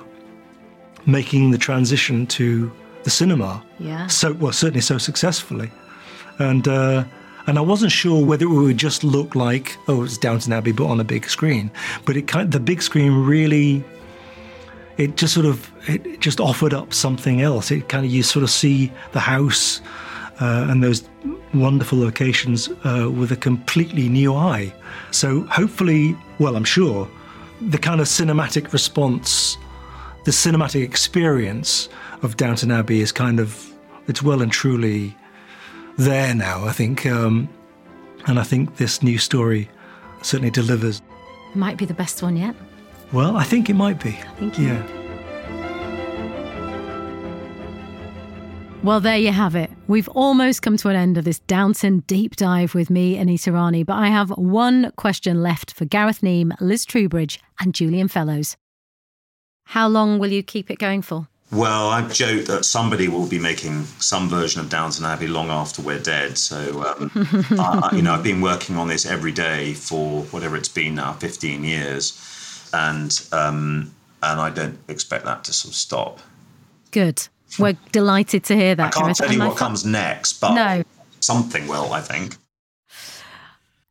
making 1.06 1.52
the 1.52 1.58
transition 1.58 2.26
to 2.28 2.72
the 3.04 3.10
cinema. 3.10 3.64
Yeah. 3.80 4.08
So, 4.08 4.34
well, 4.34 4.52
certainly 4.52 4.82
so 4.82 4.98
successfully. 4.98 5.72
And, 6.40 6.68
uh, 6.68 7.04
and 7.48 7.58
I 7.58 7.62
wasn't 7.62 7.92
sure 7.92 8.26
whether 8.26 8.46
it 8.46 8.50
would 8.50 8.78
just 8.78 9.04
look 9.04 9.36
like, 9.36 9.78
oh, 9.88 10.04
it's 10.04 10.18
Downton 10.18 10.54
Abbey, 10.54 10.72
but 10.72 10.86
on 10.86 11.00
a 11.00 11.04
big 11.04 11.30
screen. 11.30 11.70
But 12.06 12.18
it 12.18 12.28
kind, 12.28 12.52
the 12.52 12.60
big 12.60 12.82
screen 12.82 13.14
really 13.14 13.84
it 14.98 15.18
just 15.18 15.34
sort 15.34 15.46
of 15.46 15.72
it 15.90 16.20
just 16.20 16.40
offered 16.40 16.74
up 16.74 16.94
something 16.94 17.42
else. 17.42 17.72
It 17.72 17.90
kind 17.90 18.06
of 18.06 18.12
you 18.12 18.24
sort 18.24 18.44
of 18.44 18.50
see 18.50 18.92
the 19.12 19.20
house 19.20 19.82
uh, 20.40 20.68
and 20.70 20.84
those 20.84 21.04
wonderful 21.54 22.00
locations 22.00 22.70
uh, 22.84 23.10
with 23.10 23.32
a 23.32 23.36
completely 23.36 24.10
new 24.10 24.36
eye. 24.36 24.74
So 25.12 25.42
hopefully, 25.44 26.16
well, 26.40 26.56
I'm 26.56 26.64
sure 26.64 27.08
the 27.62 27.78
kind 27.78 28.02
of 28.02 28.08
cinematic 28.08 28.74
response, 28.74 29.58
the 30.24 30.32
cinematic 30.32 30.84
experience 30.84 31.90
of 32.22 32.38
Downton 32.38 32.72
Abbey 32.72 33.02
is 33.02 33.12
kind 33.12 33.40
of 33.40 33.72
it's 34.08 34.22
well 34.22 34.42
and 34.42 34.52
truly 34.52 35.16
there 35.98 36.34
now. 36.34 36.66
I 36.66 36.72
think, 36.72 37.06
um, 37.06 37.50
and 38.28 38.40
I 38.40 38.44
think 38.44 38.78
this 38.78 39.04
new 39.04 39.18
story 39.18 39.70
certainly 40.22 40.52
delivers. 40.52 41.02
Might 41.56 41.78
be 41.78 41.86
the 41.86 41.94
best 41.94 42.24
one 42.24 42.38
yet. 42.38 42.56
Well, 43.12 43.38
I 43.38 43.44
think 43.44 43.70
it 43.70 43.76
might 43.76 44.02
be. 44.02 44.10
I 44.10 44.34
think 44.36 44.58
yeah. 44.58 44.82
Well, 48.84 49.00
there 49.00 49.18
you 49.18 49.32
have 49.32 49.56
it. 49.56 49.72
We've 49.88 50.10
almost 50.10 50.62
come 50.62 50.76
to 50.76 50.90
an 50.90 50.98
end 50.98 51.18
of 51.18 51.24
this 51.24 51.40
Downton 51.40 52.00
deep 52.00 52.36
dive 52.36 52.74
with 52.76 52.90
me, 52.90 53.18
Anita 53.18 53.52
Rani, 53.54 53.84
but 53.84 53.94
I 53.94 54.08
have 54.08 54.30
one 54.32 54.92
question 54.98 55.42
left 55.42 55.74
for 55.74 55.86
Gareth 55.86 56.20
Neame, 56.20 56.52
Liz 56.60 56.86
Trubridge, 56.86 57.40
and 57.62 57.74
Julian 57.74 58.10
Fellowes. 58.10 58.58
How 59.66 59.88
long 59.88 60.20
will 60.20 60.32
you 60.32 60.44
keep 60.44 60.70
it 60.70 60.80
going 60.80 61.02
for? 61.02 61.28
Well, 61.52 61.90
I 61.90 62.08
joke 62.08 62.46
that 62.46 62.66
somebody 62.66 63.08
will 63.08 63.28
be 63.28 63.38
making 63.38 63.84
some 64.00 64.28
version 64.28 64.60
of 64.60 64.70
Downton 64.70 65.06
Abbey 65.06 65.28
long 65.28 65.50
after 65.50 65.84
we're 65.84 66.00
dead. 66.00 66.38
So, 66.38 66.84
um, 66.84 67.12
I, 67.60 67.92
you 67.96 68.02
know, 68.02 68.14
I've 68.14 68.24
been 68.24 68.42
working 68.42 68.76
on 68.76 68.88
this 68.88 69.06
every 69.06 69.32
day 69.32 69.74
for 69.76 70.24
whatever 70.24 70.56
it's 70.56 70.70
been 70.70 70.96
now, 70.96 71.14
15 71.14 71.64
years 71.64 72.20
and 72.74 73.28
um, 73.32 73.94
and 74.22 74.42
I 74.42 74.50
don't 74.50 74.78
expect 74.88 75.26
that 75.26 75.44
to 75.46 75.54
sort 75.54 75.72
of 75.72 75.76
stop. 75.76 76.20
Good. 76.92 77.28
We're 77.60 77.78
delighted 77.92 78.44
to 78.46 78.56
hear 78.56 78.74
that. 78.76 78.96
I 78.96 79.00
can't 79.00 79.16
tell 79.16 79.32
you 79.32 79.40
what 79.40 79.58
comes 79.58 79.86
next, 79.86 80.40
but 80.42 80.56
no. 80.56 80.84
something 81.20 81.68
will, 81.68 81.94
I 81.94 82.02
think. 82.02 82.36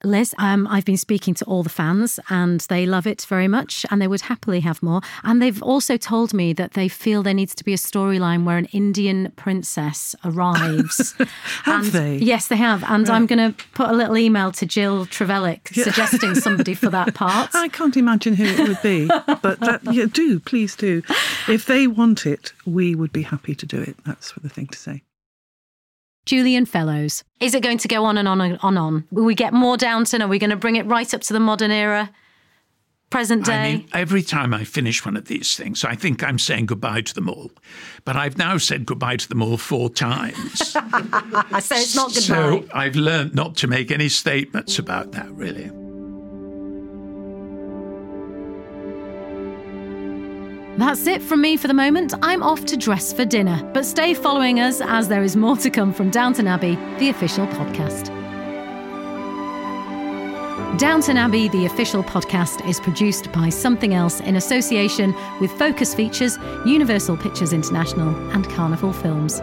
Liz, 0.05 0.35
um, 0.39 0.67
I've 0.67 0.85
been 0.85 0.97
speaking 0.97 1.35
to 1.35 1.45
all 1.45 1.63
the 1.63 1.69
fans 1.69 2.19
and 2.29 2.61
they 2.63 2.87
love 2.87 3.07
it 3.07 3.23
very 3.23 3.49
much 3.49 3.87
and 3.91 4.01
they 4.01 4.09
would 4.09 4.23
happily 4.23 4.61
have 4.61 4.83
more. 4.83 5.01
And 5.23 5.41
they've 5.41 5.63
also 5.63 5.97
told 5.97 6.35
me 6.35 6.53
that 6.55 6.73
they 6.73 6.89
feel 6.89 7.23
there 7.23 7.35
needs 7.35 7.55
to 7.57 7.65
be 7.65 7.73
a 7.73 7.77
storyline 7.77 8.45
where 8.45 8.59
an 8.59 8.67
Indian 8.67 9.33
princess 9.37 10.15
arrives. 10.25 11.15
have 11.65 11.85
and, 11.85 11.93
they? 11.93 12.17
Yes, 12.17 12.49
they 12.49 12.57
have. 12.57 12.83
And 12.85 13.09
right. 13.09 13.15
I'm 13.15 13.27
going 13.27 13.53
to 13.53 13.65
put 13.75 13.91
a 13.91 13.93
little 13.93 14.17
email 14.17 14.53
to 14.53 14.67
Jill 14.67 15.07
Trevellick 15.07 15.75
yeah. 15.77 15.85
suggesting 15.85 16.35
somebody 16.35 16.75
for 16.75 16.91
that 16.91 17.15
part. 17.15 17.51
I 17.55 17.69
can't 17.69 17.97
imagine 17.97 18.35
who 18.35 18.45
it 18.45 18.69
would 18.69 18.83
be, 18.83 19.07
but 19.07 19.61
that, 19.61 19.81
yeah, 19.93 20.07
do, 20.07 20.41
please 20.41 20.77
do. 20.77 21.03
If 21.49 21.67
they 21.67 21.87
want 21.87 22.27
it, 22.27 22.53
we 22.67 22.95
would 22.95 23.13
be 23.13 23.23
happy 23.23 23.55
to 23.55 23.67
do 23.67 23.81
it. 23.81 23.97
That's 24.05 24.33
the 24.33 24.49
thing 24.49 24.67
to 24.69 24.79
say. 24.79 25.03
Julian 26.27 26.67
Fellowes. 26.67 27.25
Is 27.41 27.55
it 27.55 27.63
going 27.63 27.79
to 27.79 27.89
go 27.89 28.05
on 28.05 28.17
and 28.19 28.29
on 28.29 28.41
and 28.41 28.59
on? 28.63 28.77
And 28.77 28.79
on? 28.79 29.05
Will 29.11 29.25
we 29.25 29.35
get 29.35 29.53
more 29.53 29.77
Downton? 29.77 30.23
Are 30.23 30.29
we 30.29 30.39
going 30.39 30.51
to 30.51 30.57
bring 30.57 30.77
it 30.77 30.87
right 30.87 31.13
up 31.13 31.21
to 31.23 31.33
the 31.33 31.41
modern 31.41 31.71
era? 31.71 32.11
Present 33.11 33.45
day? 33.45 33.53
I 33.53 33.73
mean, 33.77 33.89
every 33.93 34.23
time 34.23 34.55
I 34.55 34.65
finish 34.65 35.05
one 35.05 35.19
of 35.19 35.27
these 35.27 35.55
things, 35.55 35.85
I 35.85 35.95
think 35.95 36.23
I'm 36.23 36.39
saying 36.39 36.67
goodbye 36.67 37.03
to 37.03 37.15
them 37.15 37.29
all. 37.29 37.51
But 38.07 38.17
I've 38.17 38.39
now 38.39 38.57
said 38.57 38.87
goodbye 38.87 39.17
to 39.17 39.29
them 39.29 39.43
all 39.43 39.59
four 39.59 39.91
times. 39.91 40.69
so 40.71 40.81
it's 40.81 41.95
not 41.95 42.15
goodbye. 42.15 42.21
So 42.21 42.65
I've 42.73 42.97
learned 42.97 43.35
not 43.35 43.57
to 43.57 43.67
make 43.67 43.91
any 43.91 44.09
statements 44.09 44.79
about 44.79 45.13
that, 45.13 45.31
really. 45.33 45.71
That's 50.79 51.07
it 51.07 51.21
from 51.21 51.43
me 51.43 51.59
for 51.59 51.69
the 51.69 51.75
moment. 51.75 52.15
I'm 52.23 52.43
off 52.43 52.65
to 52.67 52.79
dress 52.79 53.13
for 53.13 53.27
dinner, 53.27 53.63
but 53.75 53.85
stay 53.85 54.15
following 54.15 54.59
us 54.59 54.81
as 54.81 55.07
there 55.07 55.23
is 55.23 55.37
more 55.37 55.57
to 55.59 55.69
come 55.69 55.93
from 55.93 56.09
Downton 56.09 56.47
Abbey, 56.47 56.77
the 56.99 57.11
official 57.11 57.47
podcast. 57.49 58.09
Downton 60.79 61.19
Abbey, 61.19 61.49
the 61.49 61.67
official 61.67 62.03
podcast, 62.03 62.67
is 62.67 62.81
produced 62.81 63.31
by 63.33 63.51
Something 63.51 63.93
Else 63.93 64.21
in 64.21 64.37
association 64.37 65.15
with 65.41 65.53
Focus 65.53 65.95
Features, 65.95 66.39
Universal 66.65 67.19
Pictures 67.19 67.53
International, 67.53 68.09
and 68.33 68.49
Carnival 68.49 68.95
Films. 68.95 69.43